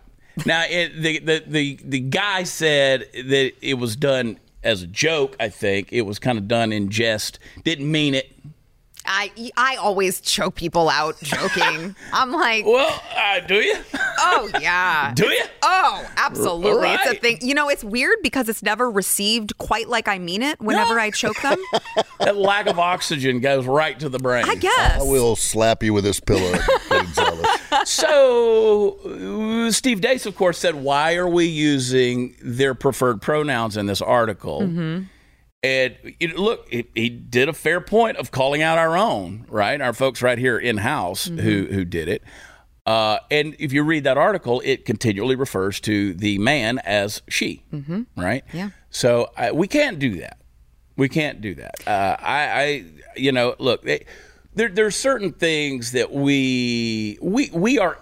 [0.46, 5.36] Now it, the, the the the guy said that it was done as a joke.
[5.40, 7.38] I think it was kind of done in jest.
[7.64, 8.32] Didn't mean it.
[9.06, 11.94] I I always choke people out joking.
[12.12, 13.74] I'm like, Well, uh, do you?
[14.18, 15.12] oh yeah.
[15.16, 15.42] Do you?
[15.62, 16.88] Oh, absolutely.
[16.90, 17.38] It's a thing.
[17.40, 21.10] You know, it's weird because it's never received quite like I mean it whenever I
[21.10, 21.58] choke them.
[22.20, 24.44] That lack of oxygen goes right to the brain.
[24.46, 25.00] I guess.
[25.00, 26.52] I will slap you with this pillow,
[27.84, 28.98] So,
[29.66, 34.02] uh, Steve Deace, of course, said, Why are we using their preferred pronouns in this
[34.02, 34.60] article?
[34.62, 35.04] Mm-hmm.
[35.62, 39.80] And know, look, he, he did a fair point of calling out our own, right?
[39.80, 41.38] Our folks right here in house Mm-hmm.
[41.40, 42.22] who, who did it.
[42.86, 47.62] Uh, and if you read that article, it continually refers to the man as she,
[48.16, 48.44] right?
[48.48, 48.56] Mm-hmm.
[48.56, 48.70] Yeah.
[48.88, 50.38] So I, we can't do that.
[50.96, 51.86] We can't do that.
[51.86, 52.84] Uh, I, I,
[53.16, 54.06] you know, look, they,
[54.54, 57.98] there, there are certain things that we we we are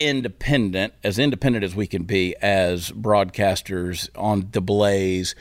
[0.00, 5.34] independent, as independent as we can be as broadcasters on the Blaze.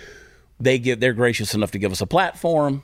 [0.64, 2.84] They give they're gracious enough to give us a platform.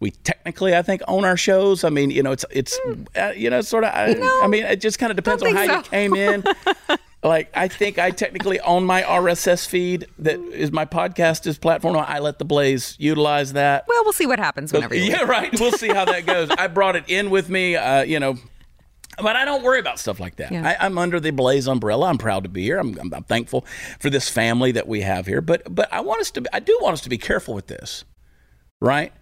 [0.00, 1.84] We technically, I think, own our shows.
[1.84, 2.78] I mean, you know, it's it's
[3.14, 3.90] uh, you know, sort of.
[3.94, 6.42] I, I mean, it just kind of depends on how think you came in.
[7.22, 11.96] like, I think I technically own my RSS feed that is my podcast is platform.
[11.98, 13.84] I let the Blaze utilize that.
[13.86, 15.52] well, we'll see what happens whenever you Yeah, right.
[15.60, 16.48] We'll see how that goes.
[16.50, 17.76] I brought it in with me.
[17.76, 18.38] Uh, you know,
[19.18, 20.52] But I don't worry about stuff like that.
[20.52, 20.66] Yeah.
[20.66, 22.06] I, I'm under the Blaze umbrella.
[22.08, 22.78] I'm proud to be here.
[22.78, 23.66] I'm, I'm, I'm thankful
[23.98, 25.40] for this family that we have here.
[25.40, 26.44] But but I want us to.
[26.52, 28.04] I do want us to be careful with this,
[28.80, 29.12] right?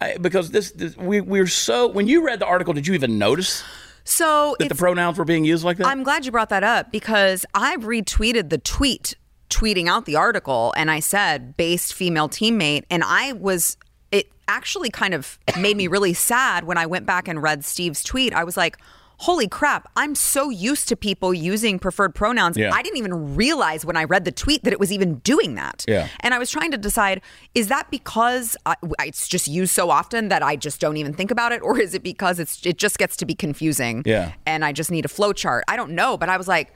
[0.00, 1.88] I, because this, this we we're so.
[1.88, 3.64] When you read the article, did you even notice
[4.04, 5.86] So that the pronouns were being used like that?
[5.86, 9.16] I'm glad you brought that up because I retweeted the tweet
[9.50, 13.76] tweeting out the article and I said based female teammate and I was
[14.12, 18.02] it actually kind of made me really sad when I went back and read Steve's
[18.02, 18.32] tweet.
[18.32, 18.78] I was like,
[19.20, 22.56] "Holy crap, I'm so used to people using preferred pronouns.
[22.56, 22.70] Yeah.
[22.72, 25.84] I didn't even realize when I read the tweet that it was even doing that."
[25.86, 26.08] Yeah.
[26.20, 27.20] And I was trying to decide
[27.54, 31.30] is that because I, it's just used so often that I just don't even think
[31.30, 34.02] about it or is it because it's it just gets to be confusing?
[34.06, 34.32] Yeah.
[34.46, 35.64] and I just need a flow chart.
[35.68, 36.72] I don't know, but I was like,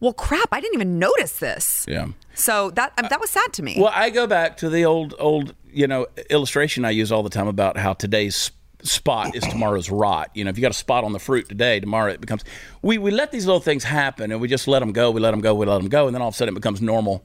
[0.00, 1.84] well, crap, I didn't even notice this.
[1.88, 2.06] yeah.
[2.34, 3.74] So that um, that was sad to me.
[3.78, 7.30] Well, I go back to the old old you know illustration I use all the
[7.30, 10.30] time about how today's spot is tomorrow's rot.
[10.34, 12.44] You know, if you got a spot on the fruit today, tomorrow it becomes.
[12.82, 15.10] We we let these little things happen and we just let them go.
[15.10, 15.54] We let them go.
[15.54, 17.24] We let them go, and then all of a sudden it becomes normal.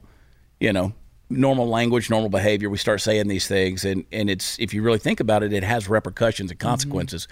[0.60, 0.94] You know,
[1.30, 2.70] normal language, normal behavior.
[2.70, 5.64] We start saying these things, and and it's if you really think about it, it
[5.64, 7.28] has repercussions and consequences.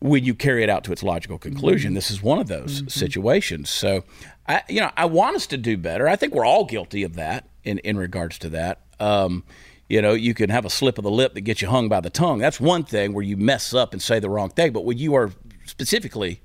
[0.00, 3.68] When you carry it out to its logical conclusion, this is one of those situations.
[3.68, 4.04] So,
[4.46, 6.08] I, you know, I want us to do better.
[6.08, 8.82] I think we're all guilty of that in, in regards to that.
[9.00, 9.42] Um,
[9.88, 12.00] you know, you can have a slip of the lip that gets you hung by
[12.00, 12.38] the tongue.
[12.38, 14.72] That's one thing where you mess up and say the wrong thing.
[14.72, 15.32] But when you are
[15.64, 16.42] specifically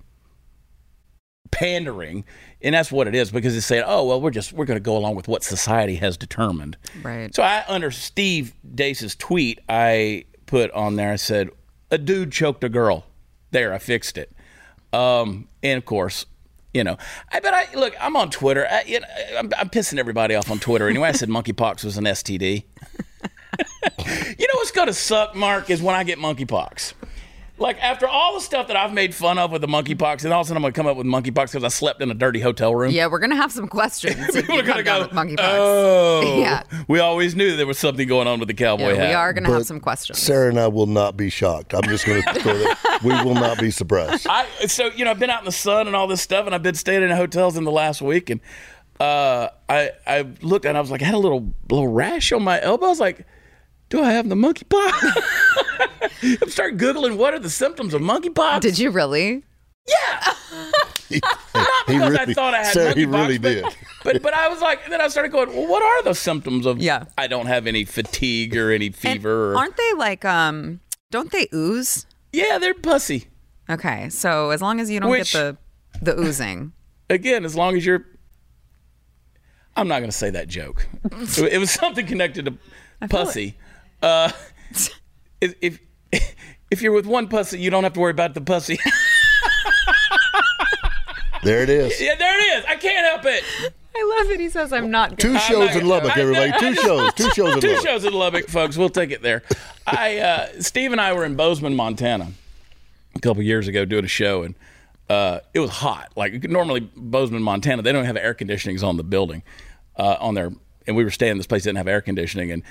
[1.51, 2.23] pandering,
[2.61, 4.83] and that's what it is because it's saying, "Oh, well, we're just we're going to
[4.83, 7.33] go along with what society has determined." Right.
[7.35, 11.11] So I under Steve Deace's tweet, I put on there.
[11.11, 11.49] I said,
[11.91, 13.05] "A dude choked a girl."
[13.51, 14.31] There, I fixed it.
[14.93, 16.25] Um, and of course,
[16.73, 16.97] you know,
[17.31, 17.93] I bet I look.
[17.99, 18.67] I'm on Twitter.
[18.69, 21.09] I, you know, I'm, I'm pissing everybody off on Twitter anyway.
[21.09, 22.63] I said monkeypox was an STD.
[24.37, 26.93] You know what's going to suck, Mark, is when I get monkeypox.
[27.59, 30.41] Like after all the stuff that I've made fun of with the monkeypox, and all
[30.41, 32.15] of a sudden I'm going to come up with monkeypox because I slept in a
[32.15, 32.91] dirty hotel room.
[32.91, 34.15] yeah, we're gonna have some questions.
[34.35, 35.45] if People you are going to come down go, with monkeypox.
[35.59, 36.63] oh, Yeah.
[36.87, 39.07] we always knew there was something going on with the cowboy Yeah, hat.
[39.09, 40.17] we are gonna have some questions.
[40.17, 41.75] Sara and I will not be shocked.
[41.75, 42.99] I'm just going to throw that.
[43.03, 44.25] We will not be surprised.
[44.27, 46.55] I so you know I've been out in the sun and all this stuff, and
[46.55, 48.41] I've been staying in hotels in the last week, and
[48.99, 52.43] uh, I I looked and I was like I had a little little rash on
[52.43, 52.87] my elbow.
[52.87, 53.27] I was like,
[53.93, 56.39] do I have the monkeypox?
[56.41, 58.61] I'm starting googling what are the symptoms of monkeypox.
[58.61, 59.43] Did you really?
[59.87, 60.33] Yeah,
[61.09, 61.19] He
[61.87, 62.97] because I thought I had Sara, monkeypox.
[62.97, 63.65] he really but, did.
[64.03, 66.65] But but I was like, and then I started going, well, what are the symptoms
[66.65, 66.79] of?
[66.79, 67.05] Yeah.
[67.17, 69.53] I don't have any fatigue or any And fever.
[69.53, 70.79] or, aren't they like um?
[71.11, 72.05] Don't they ooze?
[72.33, 73.27] yeah, they're pussy.
[73.69, 75.55] Okay, so as long as you don't Which- get
[76.01, 76.73] the the oozing.
[77.11, 78.05] again, as long as you're.
[79.75, 80.87] I'm not going to say that joke.
[81.37, 83.57] it was something connected to feel pussy.
[84.03, 84.31] Uh,
[85.41, 85.79] if, if
[86.69, 88.77] if you're with one pussy, you don't have to worry about the pussy.
[91.43, 91.99] There it is.
[91.99, 92.65] yeah, there it is.
[92.69, 93.43] I can't help it.
[93.93, 94.39] I love it.
[94.39, 96.53] He says I'm not Two shows not- in Lubbock, everybody.
[96.53, 97.13] I Two shows.
[97.15, 97.83] Two shows in Two Lubbock.
[97.85, 98.77] shows in Lubbock, folks.
[98.77, 99.43] We'll take it there.
[99.85, 102.31] I uh, Steve and I were in Bozeman, Montana,
[103.13, 104.55] a couple years ago doing a show, and
[105.09, 106.13] uh, it was hot.
[106.15, 109.43] Like normally, Bozeman, Montana, they don't have air conditionings on the building,
[109.97, 110.49] uh, on their,
[110.87, 112.63] and we were staying in this place that didn't have air conditioning, and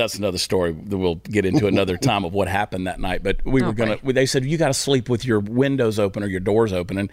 [0.00, 3.22] that's another story that we'll get into another time of what happened that night.
[3.22, 3.98] But we were gonna.
[4.02, 7.10] They said you got to sleep with your windows open or your doors open, and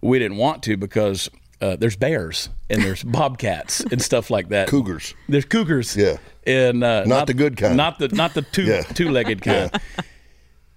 [0.00, 1.30] we didn't want to because.
[1.62, 4.66] Uh, there's bears and there's bobcats and stuff like that.
[4.66, 5.12] Cougars.
[5.28, 5.94] There's cougars.
[5.94, 6.16] Yeah.
[6.46, 7.76] And uh, Not the good kind.
[7.76, 8.80] Not the not the two Yeah.
[8.80, 9.70] two legged kind.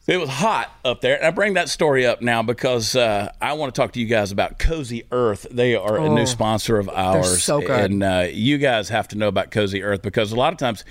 [0.05, 3.53] It was hot up there, and I bring that story up now because uh, I
[3.53, 5.47] want to talk to you guys about Cozy Earth.
[5.49, 7.89] They are a new sponsor of ours, Oh, so good.
[7.91, 10.83] and uh, you guys have to know about Cozy Earth because a lot of times,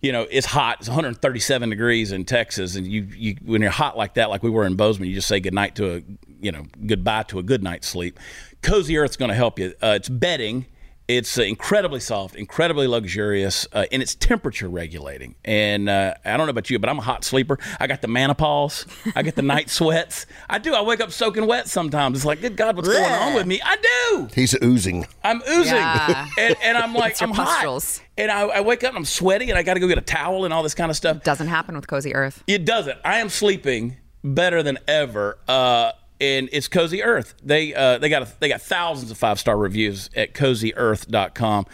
[0.00, 0.78] you know, it's hot.
[0.80, 4.50] It's 137 degrees in Texas, and you you when you're hot like that, like we
[4.50, 6.02] were in Bozeman, you just say goodnight to a
[6.40, 8.18] you know goodbye to a good night's sleep.
[8.62, 9.74] Cozy Earth's going to help you.
[9.82, 10.66] Uh, it's bedding.
[11.08, 15.36] It's uh, incredibly soft, incredibly luxurious, uh, and it's temperature regulating.
[15.42, 17.58] And uh, I don't know about you, but I'm a hot sleeper.
[17.80, 18.84] I got the menopause.
[19.16, 20.26] I get the night sweats.
[20.50, 20.74] I do.
[20.74, 22.18] I wake up soaking wet sometimes.
[22.18, 23.58] It's like, good God, what's going on with me?
[23.64, 23.76] I
[24.10, 24.28] do.
[24.34, 25.06] He's oozing.
[25.24, 26.28] I'm oozing, Yeah.
[26.38, 29.58] and, and I'm like, I'm hot, and I, I wake up and I'm sweaty, and
[29.58, 31.22] I got to go get a towel and all this kind of stuff.
[31.24, 32.44] Doesn't happen with Cozy Earth.
[32.46, 32.98] It doesn't.
[33.02, 35.38] I am sleeping better than ever.
[35.48, 37.34] Uh, and it's Cozy Earth.
[37.42, 41.66] They uh, they got a, they got thousands of five star reviews at CozyEarth.com.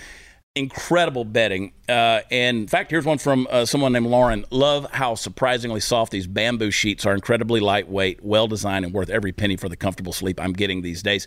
[0.57, 1.73] Incredible bedding.
[1.89, 4.45] Uh, and in fact, here's one from uh, someone named Lauren.
[4.51, 7.15] Love how surprisingly soft these bamboo sheets are.
[7.15, 11.03] Incredibly lightweight, well designed, and worth every penny for the comfortable sleep I'm getting these
[11.03, 11.27] days.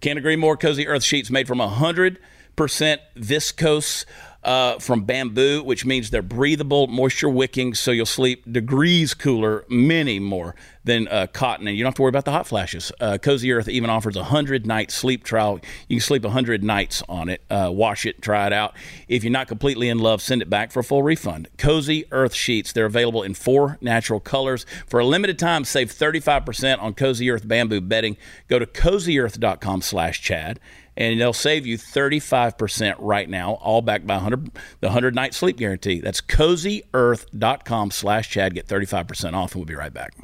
[0.00, 0.56] Can't agree more.
[0.56, 2.18] Cozy Earth sheets made from 100%
[2.56, 4.04] viscose
[4.44, 10.18] uh, from bamboo, which means they're breathable, moisture wicking, so you'll sleep degrees cooler, many
[10.18, 10.54] more
[10.84, 12.92] than uh, cotton, and you don't have to worry about the hot flashes.
[13.00, 15.58] Uh, Cozy Earth even offers a hundred night sleep trial.
[15.88, 17.42] You can sleep a hundred nights on it.
[17.48, 18.74] Uh, wash it, try it out.
[19.08, 21.48] If you're not completely in love, send it back for a full refund.
[21.56, 22.72] Cozy Earth sheets.
[22.72, 24.66] They're available in four natural colors.
[24.86, 28.18] For a limited time, save 35% on Cozy Earth bamboo bedding.
[28.48, 30.60] Go to cozyearth.com/chad
[30.96, 35.56] and they'll save you 35% right now, all backed by 100, the 100 night sleep
[35.56, 36.00] guarantee.
[36.00, 38.54] That's cozyearth.com slash Chad.
[38.54, 40.14] Get 35% off, and we'll be right back.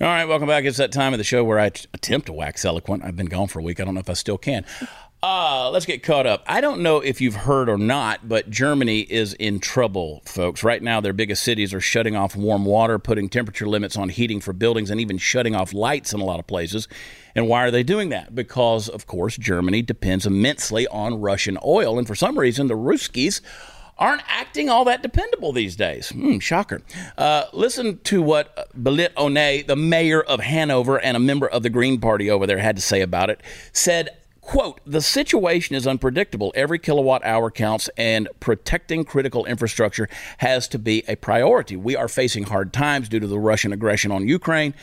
[0.00, 0.64] All right, welcome back.
[0.64, 3.04] It's that time of the show where I attempt to wax eloquent.
[3.04, 3.80] I've been gone for a week.
[3.80, 4.66] I don't know if I still can.
[5.26, 6.44] Uh, let's get caught up.
[6.46, 10.62] I don't know if you've heard or not, but Germany is in trouble, folks.
[10.62, 14.38] Right now, their biggest cities are shutting off warm water, putting temperature limits on heating
[14.42, 16.88] for buildings, and even shutting off lights in a lot of places.
[17.34, 18.34] And why are they doing that?
[18.34, 21.96] Because, of course, Germany depends immensely on Russian oil.
[21.96, 23.40] And for some reason, the Ruskies
[23.96, 26.10] aren't acting all that dependable these days.
[26.10, 26.82] Hmm, shocker.
[27.16, 31.70] Uh, listen to what Belit Onay, the mayor of Hanover and a member of the
[31.70, 33.40] Green Party over there, had to say about it.
[33.72, 34.10] Said,
[34.44, 36.52] quote, the situation is unpredictable.
[36.54, 41.76] Every kilowatt hour counts, and protecting critical infrastructure has to be a priority.
[41.76, 44.74] We are facing hard times due to the Russian aggression on Ukraine.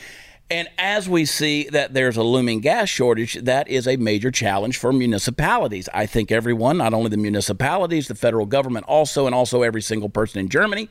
[0.50, 4.76] And as we see that there's a looming gas shortage, that is a major challenge
[4.76, 5.88] for municipalities.
[5.94, 10.10] I think everyone, not only the municipalities, the federal government also, and also every single
[10.10, 10.90] person in Germany,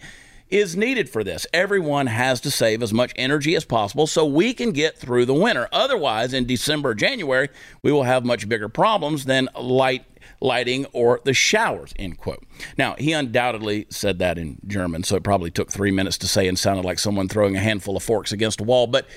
[0.51, 1.47] is needed for this.
[1.53, 5.33] Everyone has to save as much energy as possible so we can get through the
[5.33, 5.67] winter.
[5.71, 7.49] Otherwise, in December, January,
[7.81, 10.05] we will have much bigger problems than light
[10.39, 12.43] lighting or the showers end quote
[12.75, 16.47] now he undoubtedly said that in german so it probably took three minutes to say
[16.47, 19.07] and sounded like someone throwing a handful of forks against a wall but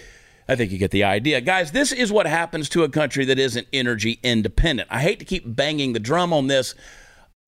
[0.46, 1.40] I think you get the idea.
[1.40, 4.88] Guys, this is what happens to a country that isn't energy independent.
[4.90, 6.74] I hate to keep banging the drum on this,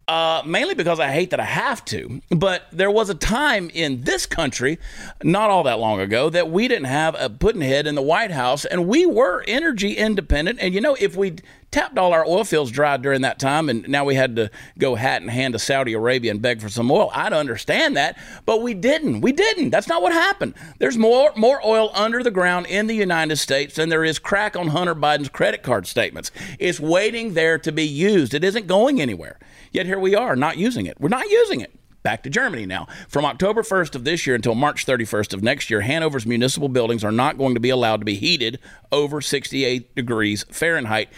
[0.08, 2.20] uh, mainly because I hate that I have to.
[2.30, 4.78] But there was a time in this country,
[5.22, 8.64] not all that long ago, that we didn't have a Putinhead in the White House,
[8.64, 10.60] and we were energy independent.
[10.60, 11.36] And you know, if we
[11.72, 14.94] tapped all our oil fields dry during that time, and now we had to go
[14.94, 17.10] hat in hand to Saudi Arabia and beg for some oil.
[17.12, 19.22] I'd understand that, but we didn't.
[19.22, 19.70] We didn't.
[19.70, 20.54] That's not what happened.
[20.78, 24.54] There's more more oil under the ground in the United States than there is crack
[24.54, 26.30] on Hunter Biden's credit card statements.
[26.60, 28.34] It's waiting there to be used.
[28.34, 29.38] It isn't going anywhere.
[29.76, 30.98] Yet here we are, not using it.
[30.98, 31.70] We're not using it.
[32.02, 32.86] Back to Germany now.
[33.08, 37.04] From October 1st of this year until March 31st of next year, Hanover's municipal buildings
[37.04, 38.58] are not going to be allowed to be heated
[38.90, 41.10] over 68 degrees Fahrenheit.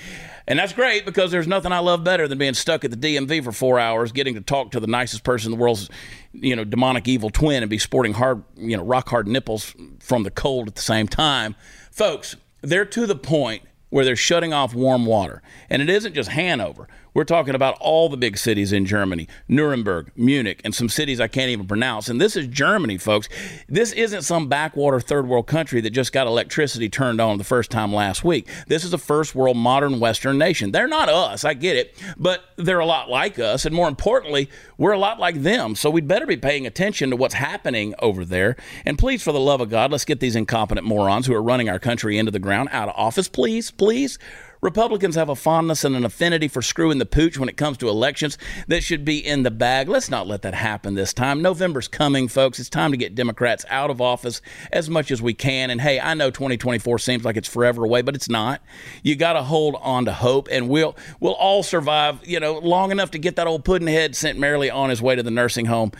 [0.49, 3.45] And that's great because there's nothing I love better than being stuck at the DMV
[3.45, 5.89] for four hours, getting to talk to the nicest person in the world's,
[6.33, 10.25] you know, demonic evil twin and be sporting hard, you know, rock hard nipples from
[10.25, 11.55] the cold at the same time.
[11.93, 15.43] Folks, they're to the point where they're shutting off warm water.
[15.71, 16.89] And it isn't just Hanover.
[17.19, 21.27] We're talking about all the big cities in Germany Nuremberg, Munich, and some cities I
[21.27, 22.09] can't even pronounce.
[22.09, 23.29] And this is Germany, folks.
[23.69, 27.73] This isn't some backwater third world country that just got electricity turned on the first
[27.73, 28.47] time last week.
[28.69, 30.71] This is a first world modern Western nation.
[30.71, 33.65] They're not us, I get it, but they're a lot like us.
[33.65, 35.75] And more importantly, we're a lot like them.
[35.75, 38.55] So we'd better be paying attention to what's happening over there.
[38.85, 41.69] And please, for the love of God, let's get these incompetent morons who are running
[41.69, 44.21] our country into the ground out of office, please, please.
[44.61, 47.89] Republicans have a fondness and an affinity for screwing the pooch when it comes to
[47.89, 49.89] elections that should be in the bag.
[49.89, 51.43] Let's not let that happen this time.
[51.43, 52.59] November's coming, folks.
[52.59, 54.41] It's time to get Democrats out of office
[54.73, 55.71] as much as we can.
[55.71, 58.63] And hey, I know 2024 seems like it's forever away, but it's not.
[59.03, 62.27] You got to hold on to hope, and we'll we'll all survive.
[62.27, 65.23] You know, long enough to get that old puddinghead sent merrily on his way to
[65.23, 65.93] the nursing home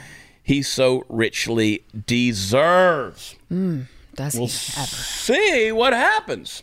[0.49, 3.37] he so richly deserves.
[3.53, 4.87] Mm, does we'll he ever?
[4.87, 6.63] See what happens.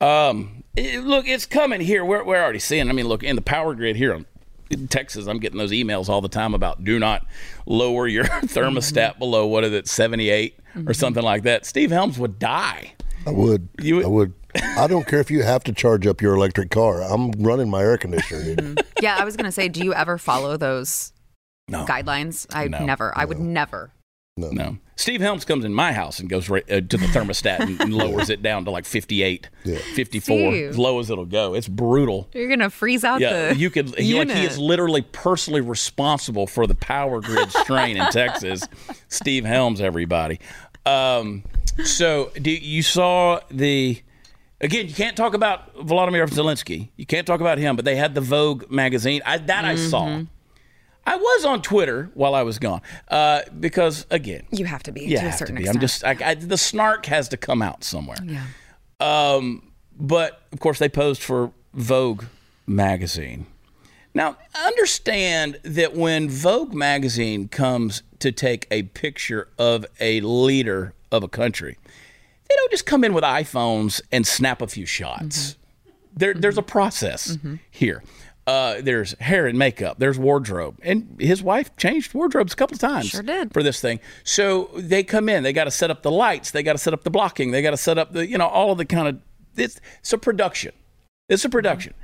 [0.00, 2.04] Um, it, look, it's coming here.
[2.04, 2.88] We're, we're already seeing.
[2.88, 4.24] I mean, look in the power grid here
[4.70, 5.26] in Texas.
[5.26, 7.26] I'm getting those emails all the time about do not
[7.66, 9.18] lower your thermostat mm-hmm.
[9.18, 10.88] below what is it, 78 mm-hmm.
[10.88, 11.66] or something like that.
[11.66, 12.94] Steve Helms would die.
[13.26, 13.68] I would.
[13.80, 14.04] You would.
[14.04, 14.34] I would.
[14.54, 17.02] I don't care if you have to charge up your electric car.
[17.02, 18.54] I'm running my air conditioner.
[18.54, 18.78] Mm-hmm.
[19.00, 21.12] Yeah, I was going to say, do you ever follow those
[21.68, 21.86] no.
[21.86, 22.46] guidelines?
[22.52, 22.84] I no.
[22.84, 23.16] never.
[23.16, 23.92] I would never.
[24.36, 24.50] No.
[24.50, 24.78] no.
[24.96, 27.92] Steve Helms comes in my house and goes right, uh, to the thermostat and, and
[27.92, 29.76] lowers it down to like 58, yeah.
[29.94, 30.68] 54, Steve.
[30.70, 31.54] as low as it'll go.
[31.54, 32.30] It's brutal.
[32.32, 35.60] You're going to freeze out yeah, the you could he, like he is literally personally
[35.60, 38.66] responsible for the power grid strain in Texas.
[39.08, 40.40] Steve Helms everybody.
[40.86, 41.42] Um,
[41.84, 44.02] so do, you saw the
[44.62, 46.90] Again, you can't talk about Volodymyr Zelensky.
[46.96, 49.20] You can't talk about him, but they had the Vogue magazine.
[49.26, 49.66] I, that mm-hmm.
[49.66, 50.22] I saw.
[51.04, 55.02] I was on Twitter while I was gone uh, because, again, You have to be
[55.02, 55.62] you to a have to be.
[55.62, 55.76] extent.
[55.76, 58.18] I'm just I, I, the snark has to come out somewhere.
[58.24, 58.44] yeah.
[59.00, 62.24] Um, but of course, they posed for Vogue
[62.66, 63.46] magazine.
[64.14, 64.36] Now,
[64.66, 71.28] understand that when Vogue magazine comes to take a picture of a leader of a
[71.28, 71.78] country,
[72.48, 75.56] they don't just come in with iPhones and snap a few shots.
[76.14, 77.38] There, There's a process
[77.70, 78.02] here.
[78.44, 79.98] Uh, there's hair and makeup.
[79.98, 83.52] There's wardrobe, and his wife changed wardrobes a couple of times Sure did.
[83.52, 84.00] for this thing.
[84.24, 85.44] So they come in.
[85.44, 86.50] They got to set up the lights.
[86.50, 87.52] They got to set up the blocking.
[87.52, 89.20] They got to set up the you know all of the kind of
[89.56, 90.72] it's, it's a production.
[91.28, 91.94] It's a production.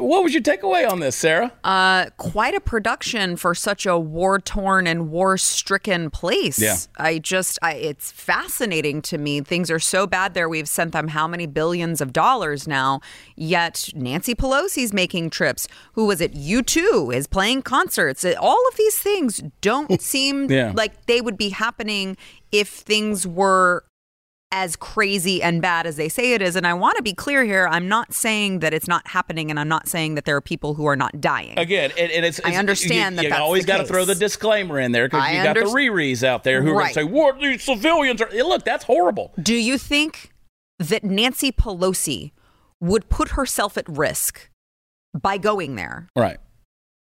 [0.00, 1.52] What was your takeaway on this, Sara?
[1.64, 6.58] Uh, quite a production for such a war torn and war stricken place.
[6.60, 6.76] Yeah.
[6.96, 9.40] I just, I, it's fascinating to me.
[9.40, 10.48] Things are so bad there.
[10.48, 13.00] We've sent them how many billions of dollars now,
[13.36, 15.66] yet Nancy Pelosi's making trips.
[15.94, 16.34] Who was it?
[16.34, 18.24] U2 is playing concerts.
[18.38, 20.72] All of these things don't seem Yeah.
[20.74, 22.16] like they would be happening
[22.52, 23.84] if things were
[24.50, 26.56] as crazy and bad as they say it is.
[26.56, 27.68] And I want to be clear here.
[27.70, 30.74] I'm not saying that it's not happening, and I'm not saying that there are people
[30.74, 31.58] who are not dying.
[31.58, 34.14] Again, and, and it's, I understand you, that you that's always got to throw the
[34.14, 37.04] disclaimer in there because you got the rerees out there who are going to say,
[37.04, 39.32] "What these civilians are." Look, that's horrible.
[39.42, 40.32] Do you think
[40.78, 42.32] that Nancy Pelosi
[42.80, 44.48] would put herself at risk
[45.20, 46.38] by going there Right.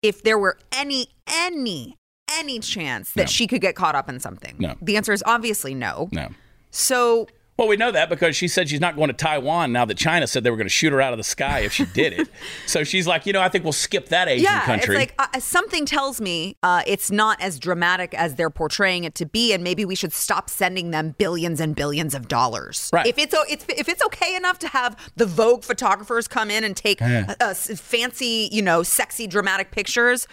[0.02, 1.96] if there were any, any,
[2.32, 3.26] any chance that No.
[3.26, 4.56] she could get caught up in something?
[4.58, 4.74] No.
[4.80, 6.08] The answer is obviously no.
[6.12, 6.28] No.
[6.70, 9.96] So Well, we know that because she said she's not going to Taiwan now that
[9.96, 12.12] China said they were going to shoot her out of the sky if she did
[12.12, 12.28] it.
[12.66, 14.94] so she's like, you know, I think we'll skip that Asian yeah, country.
[14.96, 19.14] it's like uh, something tells me uh, it's not as dramatic as they're portraying it
[19.14, 22.90] to be, and maybe we should stop sending them billions and billions of dollars.
[22.92, 23.06] Right.
[23.06, 26.76] If it's it's if it's okay enough to have the Vogue photographers come in and
[26.76, 27.34] take Yeah.
[27.40, 30.28] uh, s- fancy, you know, sexy, dramatic pictures,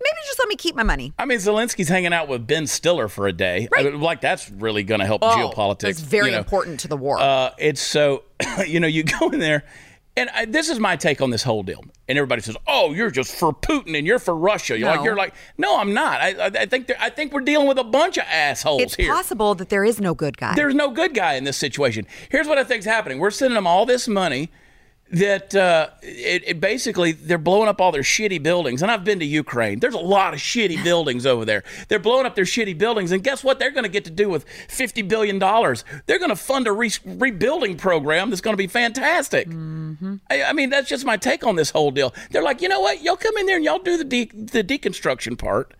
[0.00, 1.12] maybe just let me keep my money.
[1.18, 3.68] I mean, Zelensky's hanging out with Ben Stiller for a day.
[3.72, 3.92] I Right.
[3.92, 5.88] mean, like that's really going to help Oh, geopolitics.
[5.88, 6.38] It's very you know.
[6.38, 7.18] important to the war.
[7.20, 8.24] Uh, it's so,
[8.66, 9.64] you know, you go in there,
[10.16, 11.84] and I, this is my take on this whole deal.
[12.08, 14.94] And everybody says, "Oh, you're just for Putin and you're for Russia." You're No.
[14.96, 16.20] like, you're like, no, I'm not.
[16.20, 19.06] I, I, I think I think we're dealing with a bunch of assholes it's here.
[19.06, 20.54] It's possible that there is no good guy.
[20.54, 22.06] There's no good guy in this situation.
[22.30, 24.50] Here's what I think's happening: we're sending them all this money.
[25.12, 29.20] That uh, it, it basically they're blowing up all their shitty buildings, and I've been
[29.20, 29.78] to Ukraine.
[29.78, 31.62] There's a lot of shitty buildings over there.
[31.86, 33.60] They're blowing up their shitty buildings, and guess what?
[33.60, 35.84] They're going to get to do with fifty billion dollars.
[36.06, 39.46] They're going to fund a re- rebuilding program that's going to be fantastic.
[39.48, 42.12] I, I mean, that's just my take on this whole deal.
[42.32, 43.00] They're like, you know what?
[43.02, 45.72] Y'all come in there and y'all do the de- the deconstruction part.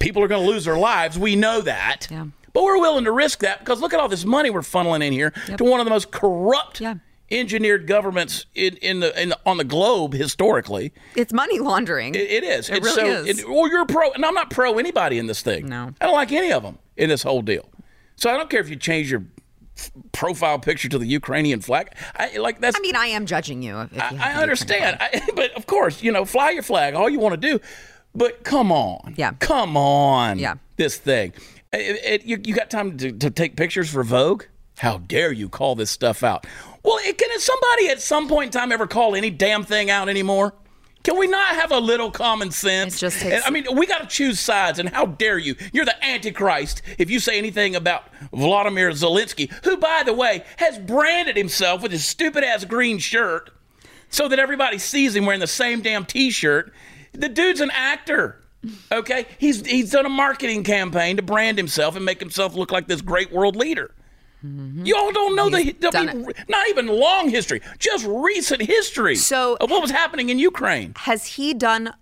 [0.00, 1.16] People are going to lose their lives.
[1.16, 2.08] We know that.
[2.10, 2.26] Yeah.
[2.52, 5.12] But we're willing to risk that because look at all this money we're funneling in
[5.12, 6.96] here to one of the most corrupt Yeah.
[7.32, 10.92] Engineered governments in, in the in the, on the globe historically.
[11.16, 12.14] it's money laundering.
[12.14, 12.68] It, it is.
[12.70, 13.38] It It's really so, is.
[13.40, 15.66] It, well, you're pro, and I'm not pro anybody in this thing.
[15.66, 15.92] No.
[16.00, 17.68] I don't like any of them in this whole deal.
[18.16, 19.24] So I don't care if you change your
[20.12, 21.94] profile picture to the Ukrainian flag.
[22.16, 22.76] I like that's.
[22.76, 23.80] I mean, I am judging you.
[23.80, 27.08] If you I the understand, I, but of course, you know, fly your flag, all
[27.08, 27.60] you want to do.
[28.14, 29.32] But come on, Yeah.
[29.40, 30.54] come on, Yeah.
[30.76, 31.32] this thing.
[31.72, 34.44] It- it- you, you got time to, to take pictures for Vogue?
[34.76, 36.46] How dare you call this stuff out?
[36.82, 40.54] Well, can somebody at some point in time ever call any damn thing out anymore?
[41.04, 42.96] Can we not have a little common sense?
[42.96, 45.56] It just takes- And, I mean, we got to choose sides, and how dare you?
[45.72, 50.78] You're the Antichrist if you say anything about Vladimir Zelensky, who, by the way, has
[50.78, 53.50] branded himself with his stupid ass green shirt
[54.10, 56.72] so that everybody sees him wearing the same damn t-shirt.
[57.12, 58.38] The dude's an actor.
[58.92, 59.26] Okay?
[59.38, 63.00] He's he's done a marketing campaign to brand himself and make himself look like this
[63.00, 63.92] great world leader.
[64.42, 66.24] You all don't know the, Mm-hmm.
[66.24, 70.38] He's the not even long history, just recent history So- of what was happening in
[70.38, 70.94] Ukraine.
[70.96, 71.94] has he done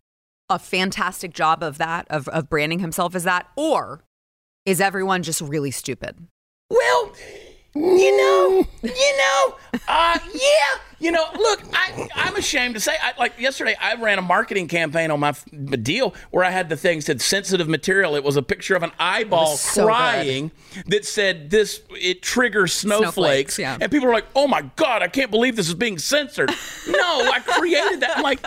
[0.49, 4.03] a fantastic job of that of, of branding himself as that or
[4.67, 6.27] is everyone just really stupid
[6.71, 7.13] Well,
[7.75, 9.57] you know, you know,
[9.87, 11.25] uh, yeah, you know.
[11.35, 15.21] Look, I, I'm ashamed to say, I, like yesterday, I ran a marketing campaign on
[15.21, 15.45] my f-
[15.83, 18.17] deal where I had the thing said sensitive material.
[18.17, 19.87] It was a picture of an eyeball so good.
[19.87, 20.51] crying
[20.87, 21.83] that said this.
[21.91, 23.79] It triggers snowflakes, Snowflakes, yeah.
[23.81, 26.49] and people are like, "Oh my god, I can't believe this is being censored."
[26.89, 28.17] no, I created that.
[28.17, 28.41] I'm like,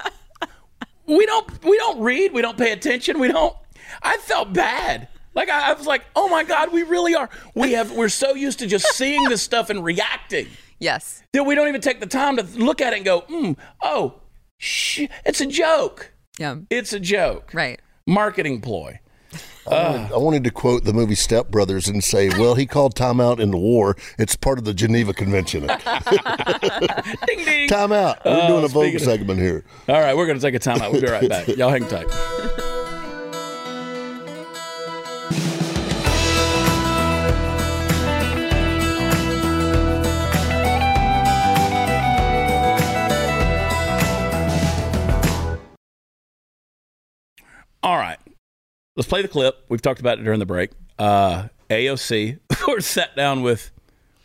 [1.05, 3.55] we don't, we don't read, we don't pay attention, we don't.
[4.01, 5.07] I felt bad.
[5.35, 7.29] Like I, I was like, oh my God, we really are.
[7.55, 10.47] We have we're so used to just seeing this stuff and reacting
[10.79, 13.57] yes that we don't even take the time to look at it and go, mm,
[13.81, 14.15] oh,
[14.57, 16.11] sh- it's a joke.
[16.37, 17.51] yeah It's a joke.
[17.53, 18.99] right Marketing ploy.
[19.65, 22.95] I wanted, I wanted to quote the movie Step Brothers and say, "Well, he called
[22.95, 23.95] timeout in the war.
[24.19, 25.61] It's part of the Geneva Convention.
[25.67, 27.69] Ding ding.
[27.69, 28.17] timeout.
[28.25, 29.63] We're Oh, doing a Vogue speaking of- segment here.
[29.87, 30.91] All right, we're going to take a timeout.
[30.91, 31.47] We'll be right back.
[31.47, 32.07] Y'all hang tight.
[47.83, 48.17] All right.
[48.95, 49.65] Let's play the clip.
[49.69, 50.71] We've talked about it during the break.
[50.97, 53.71] Uh, AOC, of course, sat down with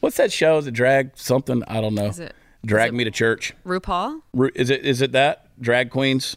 [0.01, 0.59] what's that show?
[0.59, 1.63] Is it drag something?
[1.67, 2.07] I don't know.
[2.07, 2.35] Is it-
[2.65, 3.55] drag is it- me to church?
[3.65, 4.21] RuPaul.
[4.35, 6.37] Ru- Is it is it that drag queens?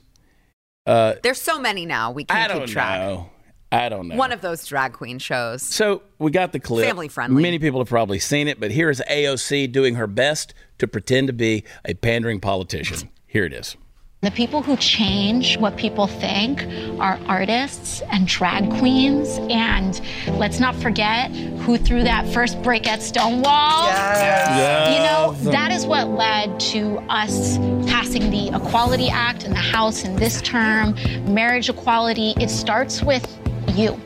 [0.88, 2.12] Uh, There's so many now.
[2.12, 3.00] We I can't don't keep track.
[3.02, 3.30] know.
[3.74, 4.16] I don't know.
[4.16, 5.62] One of those drag queen shows.
[5.62, 6.86] so we got the clip.
[6.86, 7.42] Family friendly.
[7.42, 11.28] Many people have probably seen it, but here is AOC doing her best to pretend
[11.28, 13.10] to be a pandering politician.
[13.28, 13.78] Here it is.
[14.22, 16.62] The people who change what people think
[17.00, 19.40] are artists and drag queens.
[19.50, 20.00] And
[20.38, 23.88] let's not forget who threw that first brick at Stonewall.
[23.88, 27.58] Yes, You know, that is what led to us
[27.90, 30.94] passing the Equality Act in the House in this term,
[31.26, 32.36] marriage equality.
[32.40, 33.26] It starts with
[33.70, 34.00] you.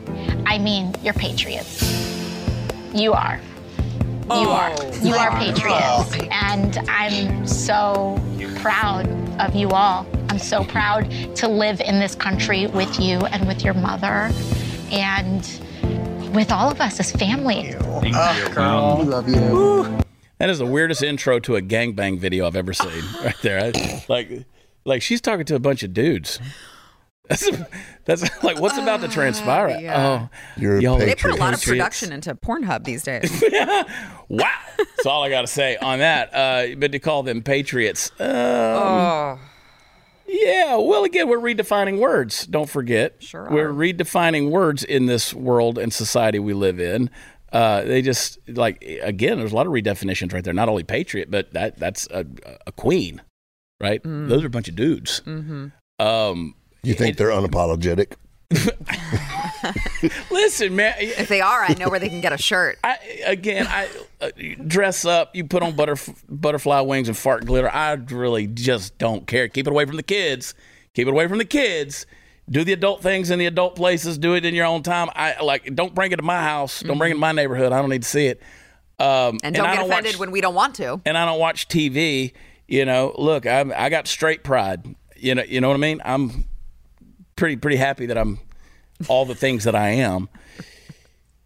[0.46, 1.82] I mean, you're patriots.
[2.94, 3.38] You are.
[3.98, 4.50] You oh.
[4.50, 4.96] are.
[5.06, 6.16] You are patriots.
[6.30, 8.18] And I'm so
[8.62, 10.06] proud of you all.
[10.30, 14.30] I'm so proud to live in this country with you and with your mother
[14.90, 15.40] and
[16.34, 17.72] with all of us as family.
[17.72, 18.56] Thank you, mom.
[18.58, 19.98] Ah, we love you.
[20.38, 23.02] That is the weirdest intro to a gangbang video I've ever seen.
[23.24, 24.44] Right there, I- like,
[24.84, 26.38] like she's talking to a bunch of dudes.
[27.28, 27.50] That's,
[28.04, 29.68] that's like what's about to transpire.
[29.68, 30.28] Uh, yeah.
[30.30, 33.42] Oh, You're a y'all They put a lot of production into Pornhub these days.
[34.28, 36.34] Wow, that's all I got to say on that.
[36.34, 39.38] Uh, but to call them patriots, um, oh,
[40.26, 40.74] yeah.
[40.76, 42.44] Well, again, we're redefining words.
[42.44, 43.72] Don't forget, Sure we're are.
[43.72, 47.08] redefining words in this world and society we live in.
[47.52, 49.38] Uh, they just like again.
[49.38, 50.52] There's a lot of redefinitions right there.
[50.52, 52.26] Not only patriot, but that that's a,
[52.66, 53.22] a queen,
[53.80, 54.02] right?
[54.02, 54.28] Mm.
[54.28, 55.22] Those are a bunch of dudes.
[55.24, 55.68] Mm-hmm.
[56.04, 58.14] Um, You think they're unapologetic?
[60.30, 60.94] listen, man.
[60.98, 62.78] if they are, I know where they can get a shirt.
[62.84, 63.88] I again, I
[64.20, 64.30] uh,
[64.66, 65.34] dress up.
[65.34, 67.68] You put on butterf- butterfly wings and fart glitter.
[67.72, 69.48] I really just don't care.
[69.48, 70.54] Keep it away from the kids.
[70.94, 72.06] Keep it away from the kids.
[72.48, 74.18] Do the adult things in the adult places.
[74.18, 75.08] Do it in your own time.
[75.16, 75.74] I like.
[75.74, 76.80] Don't bring it to my house.
[76.80, 77.72] Don't bring it to my neighborhood.
[77.72, 78.40] I don't need to see it.
[78.98, 81.00] Um, And don't I get offended watch, when we don't want to.
[81.04, 82.32] and I don't watch TV.
[82.68, 84.94] You know, look, I I got straight pride.
[85.16, 86.00] You know, you know what I mean.
[86.04, 86.44] I'm
[87.36, 88.38] pretty pretty happy that I'm
[89.08, 90.28] all the things that I am.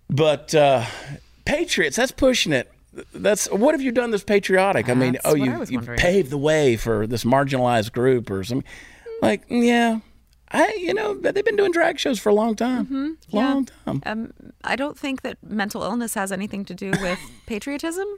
[0.08, 0.86] But uh,
[1.44, 2.70] Patriots, that's pushing it.
[3.14, 4.88] That's what have you done that's patriotic?
[4.88, 8.68] I mean, That's oh, you you paved the way for this marginalized group or something.
[9.22, 10.00] Like, yeah,
[10.50, 13.36] I you know they've been doing drag shows for a long time, Mm-hmm.
[13.36, 14.02] long time.
[14.04, 14.32] Um,
[14.64, 18.08] I don't think that mental illness has anything to do with patriotism.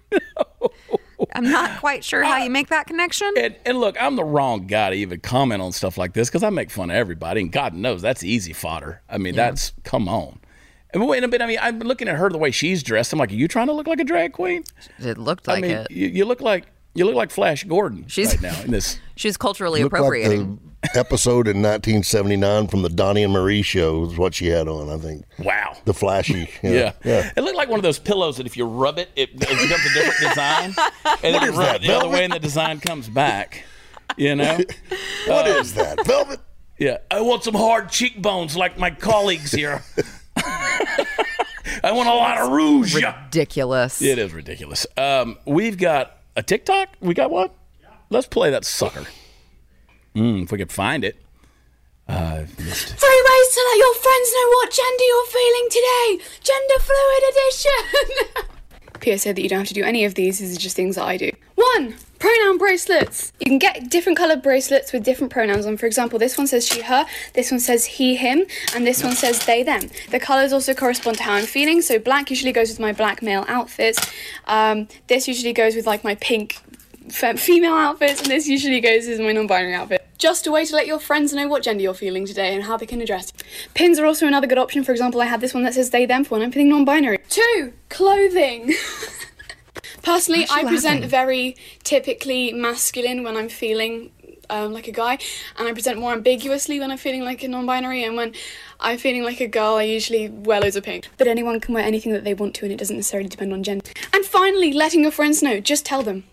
[1.35, 3.33] I'm not quite sure how you make that connection.
[3.37, 6.43] And, and look, I'm the wrong guy to even comment on stuff like this because
[6.43, 9.03] I make fun of everybody, and God knows that's easy fodder.
[9.09, 10.41] I mean, that's come on.
[10.95, 13.13] And wait a minute, I mean, I'm looking at her the way she's dressed.
[13.13, 14.65] I'm like, are you trying to look like a drag queen?
[14.99, 15.91] It looked I like mean, it.
[15.91, 18.99] You, you look like you look like Flash Gordon She's- right now in this.
[19.17, 20.59] She's culturally Looked like appropriating.
[20.83, 24.89] the episode in 1979 from the Donnie and Marie show was what she had on.
[24.91, 25.77] I think Wow.
[25.85, 26.49] the flashy.
[26.63, 26.93] Yeah.
[27.05, 27.31] yeah.
[27.37, 29.61] It looked like one of those pillows that if you rub it, it, it becomes
[29.63, 30.75] a different design.
[31.23, 33.65] And then you rub that, it the other way and the design comes back.
[34.17, 34.59] You know?
[35.29, 36.05] What is that?
[36.05, 36.41] Velvet.
[36.79, 36.99] Yeah.
[37.11, 39.83] I want some hard cheekbones like my colleagues here.
[41.85, 42.95] I want a lot of rouge.
[42.95, 44.03] Ridiculous.
[44.03, 44.87] It is ridiculous.
[44.97, 46.89] Um, we've got a TikTok.
[47.01, 47.51] We got one.
[48.11, 49.05] Let's play that sucker.
[50.15, 51.17] Mm, if we could find it.
[52.09, 52.99] Uh, missed it.
[52.99, 56.25] Three ways to let your friends know what gender you're feeling today.
[56.43, 58.49] Gender fluid edition.
[59.19, 60.39] PSA that you don't have to do any of these.
[60.39, 61.31] These are just things that I do.
[61.55, 63.33] One, pronoun bracelets.
[63.41, 65.77] You can get different coloured bracelets with different pronouns on.
[65.77, 67.05] For example, this one says she, her,
[67.35, 68.45] this one says he, him,
[68.77, 69.91] and this one says they, them.
[70.13, 71.83] The colours also correspond to how I'm feeling.
[71.83, 73.99] So black usually goes with my black male outfits.
[74.47, 76.59] Um, this usually goes with like my pink
[77.11, 80.07] female outfits, and this usually goes as my non-binary outfit.
[80.17, 82.77] Just a way to let your friends know what gender you're feeling today and how
[82.77, 83.33] they can address.
[83.75, 84.85] Pins are also another good option.
[84.85, 87.19] For example, I have this one that says they, them for when I'm feeling non-binary.
[87.29, 88.75] Two, clothing.
[90.03, 94.11] Personally, I present very typically masculine when I'm feeling
[94.51, 95.19] um, like a guy,
[95.59, 98.05] and I present more ambiguously when I'm feeling like a non-binary.
[98.05, 98.35] And when
[98.81, 101.09] I'm feeling like a girl, I usually wear loads of pink.
[101.17, 103.63] But anyone can wear anything that they want to, and it doesn't necessarily depend on
[103.63, 103.91] gender.
[104.13, 105.61] And finally, letting your friends know.
[105.61, 106.25] Just tell them.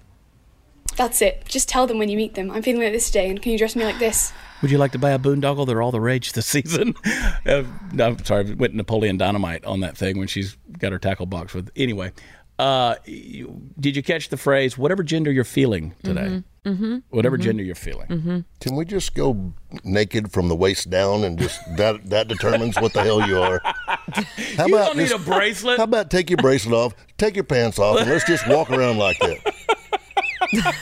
[0.95, 1.45] That's it.
[1.47, 2.51] Just tell them when you meet them.
[2.51, 4.34] I'm feeling like this today, and can you dress me like this?
[4.61, 5.65] Would you like to buy a boondoggle?
[5.65, 6.95] They're all the rage this season.
[7.45, 7.63] uh,
[7.93, 11.26] no, I'm sorry, I went Napoleon Dynamite on that thing when she's got her tackle
[11.26, 11.70] box with.
[11.78, 12.11] Anyway,
[12.60, 16.43] uh, you, did you catch the phrase, whatever gender you're feeling today?
[16.66, 16.97] Mm-hmm.
[17.10, 18.45] Whatever gender you're feeling.
[18.60, 19.53] Can we just go
[19.84, 23.60] naked from the waist down and just that that determines what the hell you are?
[23.64, 25.78] How You don't need just- a bracelet.
[25.78, 28.97] How about take your bracelet off, take your pants off, and let's just walk around
[28.97, 29.53] like that?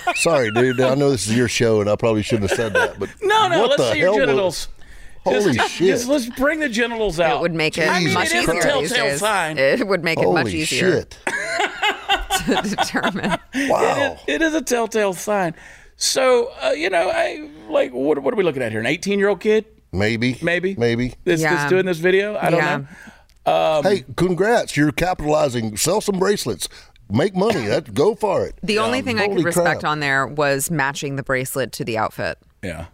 [0.15, 0.79] Sorry, dude.
[0.81, 2.99] I know this is your show, and I probably shouldn't have said that.
[2.99, 4.67] But No, no, what let's the see your hell was- genitals.
[5.27, 5.87] Holy just, shit!
[5.87, 7.37] Just let's bring the genitals out.
[7.37, 9.57] It would make it I mean, much it is a easier these telltale sign.
[9.57, 11.17] It would make it much easier shit!
[12.45, 13.37] to determine.
[13.55, 14.17] Wow.
[14.27, 15.55] It is a telltale sign.
[15.95, 18.79] So, uh, you know, I like what, what are we looking at here?
[18.79, 20.37] An 18 year old kid, Maybe.
[20.41, 21.15] maybe, Maybe.
[21.23, 21.55] This, Yeah.
[21.55, 22.37] that's doing this video.
[22.37, 22.81] I don't Yeah.
[23.45, 23.81] know.
[23.83, 24.77] hey, congrats!
[24.77, 25.75] You're capitalizing.
[25.77, 26.67] Sell some bracelets.
[27.09, 27.65] Make money.
[27.67, 28.55] That go for it.
[28.61, 29.91] The only thing I could respect crap.
[29.91, 32.37] on there was matching the bracelet to the outfit.
[32.61, 32.87] Yeah,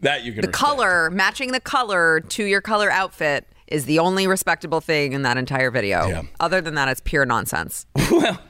[0.00, 0.42] that you can.
[0.42, 0.64] The respect.
[0.64, 5.36] color, matching the color to your color outfit is the only respectable thing in that
[5.36, 6.06] entire video.
[6.06, 6.22] Yeah.
[6.40, 7.86] Other than that, it's pure nonsense.
[8.10, 8.40] well,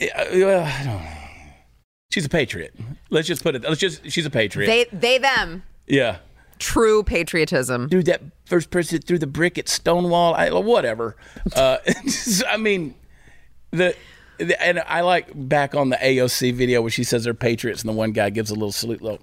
[0.00, 1.12] well, I don't know.
[2.10, 2.74] She's a patriot.
[3.10, 3.62] Let's just put it.
[3.62, 4.10] Let's just.
[4.10, 4.66] She's a patriot.
[4.66, 5.62] They, they, them.
[5.86, 6.18] yeah.
[6.58, 7.88] True patriotism.
[7.88, 11.16] Dude, that first person that threw the brick at Stonewall, I, whatever.
[11.54, 11.78] Uh,
[12.48, 12.94] I mean,
[13.70, 13.96] the,
[14.38, 17.88] the and I like back on the AOC video where she says they're patriots, and
[17.88, 19.20] the one guy gives a little salute, little,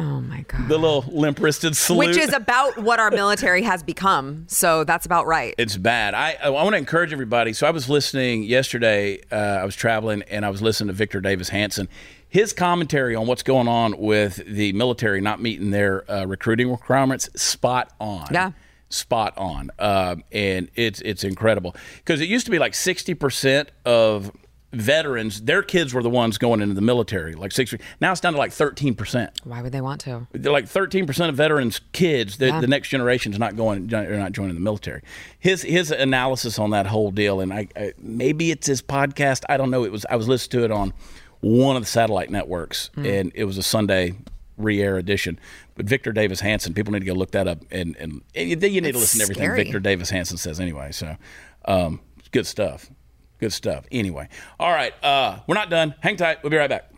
[0.00, 0.68] Oh my god.
[0.68, 2.08] the little limp wristed salute.
[2.08, 4.44] Which is about what our military has become.
[4.46, 5.54] So that's about right.
[5.58, 6.14] It's bad.
[6.14, 7.52] I I want to encourage everybody.
[7.52, 9.20] So I was listening yesterday.
[9.32, 11.88] Uh, I was traveling and I was listening to Victor Davis Hanson.
[12.28, 17.28] His commentary on what's going on with the military not meeting their uh, recruiting requirements
[17.40, 18.28] spot on.
[18.30, 18.52] Yeah.
[18.90, 23.70] Spot on, um, and it's it's incredible because it used to be like sixty percent
[23.84, 24.32] of
[24.72, 27.74] veterans, their kids were the ones going into the military, like six.
[28.00, 30.26] Now it's down to like thirteen percent Why would they want to?
[30.32, 34.32] they're like 13% of veterans kids the, the next generation is not going are not
[34.32, 35.02] joining the military
[35.38, 39.56] his his analysis on that whole deal and I, I maybe it's his podcast i
[39.56, 40.92] don't know it was i was listening to it on
[41.40, 44.14] one of the satellite networks and it was a sunday
[44.56, 45.38] re-air edition
[45.74, 48.80] but victor davis hanson people need to go look that up and and, and you
[48.80, 49.64] need to listen to everything scary.
[49.64, 51.16] victor davis hanson says anyway so
[51.64, 52.00] um
[52.32, 52.90] good stuff
[53.38, 54.28] good stuff anyway
[54.58, 56.90] all right uh we're not done hang tight we'll be right back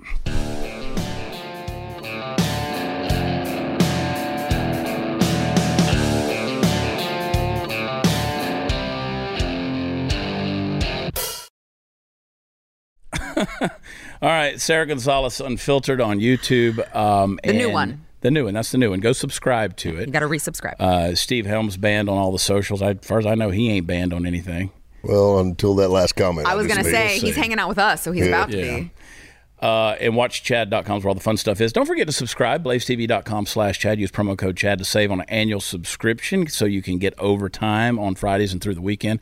[14.23, 16.95] All right, Sara Gonzales Unfiltered on YouTube.
[16.95, 18.05] Um, The new one.
[18.21, 18.55] The new one.
[18.55, 19.01] That's the new one.
[19.01, 20.07] Go subscribe to it.
[20.09, 20.79] You got to resubscribe.
[20.79, 22.83] Uh, Steve Helms banned on all the socials.
[22.83, 24.73] I, as far as I know, he ain't banned on anything.
[25.03, 26.47] Well, until that last comment.
[26.47, 26.91] I was going to made.
[26.93, 27.27] say, see.
[27.29, 28.29] he's hanging out with us, so he's Yeah.
[28.31, 28.77] about to Yeah.
[28.81, 28.91] be.
[29.63, 31.71] Uh, and watchchad.com is where all the fun stuff is.
[31.73, 32.65] Don't forget to subscribe.
[32.65, 34.01] BlazeTV.com slash Chad.
[34.01, 37.99] Use promo code Chad to save on an annual subscription so you can get overtime
[37.99, 39.21] on Fridays and through the weekend.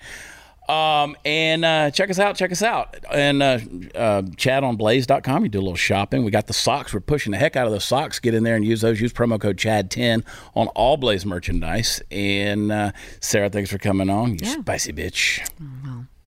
[0.69, 2.37] Um, and uh, check us out.
[2.37, 2.97] Check us out.
[3.11, 3.59] And uh,
[3.95, 5.43] uh, Chad on Blaze.com.
[5.43, 6.25] You do a little shopping.
[6.25, 6.93] We got the socks.
[6.93, 8.19] We're pushing the heck out of those socks.
[8.19, 9.01] Get in there and use those.
[9.01, 12.03] Use promo code Chad10 on all Blaze merchandise.
[12.11, 14.39] And uh, Sara, thanks for coming on.
[14.39, 15.49] You spicy bitch.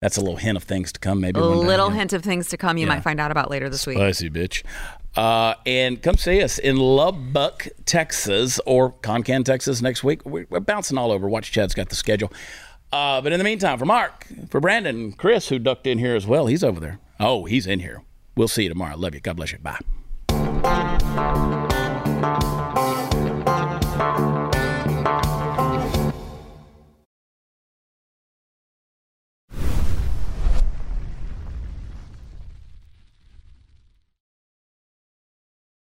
[0.00, 1.20] That's a little hint of things to come.
[1.20, 1.96] Maybe A little yeah.
[1.96, 3.96] hint of things to come you might find out about later this week.
[3.96, 4.62] Spicy bitch.
[5.16, 10.24] Uh, and come see us in Lubbock, Texas, or Concan, Texas next week.
[10.24, 11.28] We're, we're bouncing all over.
[11.28, 12.32] Watch Chad's got the schedule.
[12.92, 16.26] Uh, but in the meantime, for Mark, for Brandon, Chris, who ducked in here as
[16.26, 16.98] well, he's over there.
[17.20, 18.02] Oh, he's in here.
[18.36, 18.96] We'll see you tomorrow.
[18.96, 19.20] Love you.
[19.20, 19.58] God bless you.
[19.58, 19.78] Bye.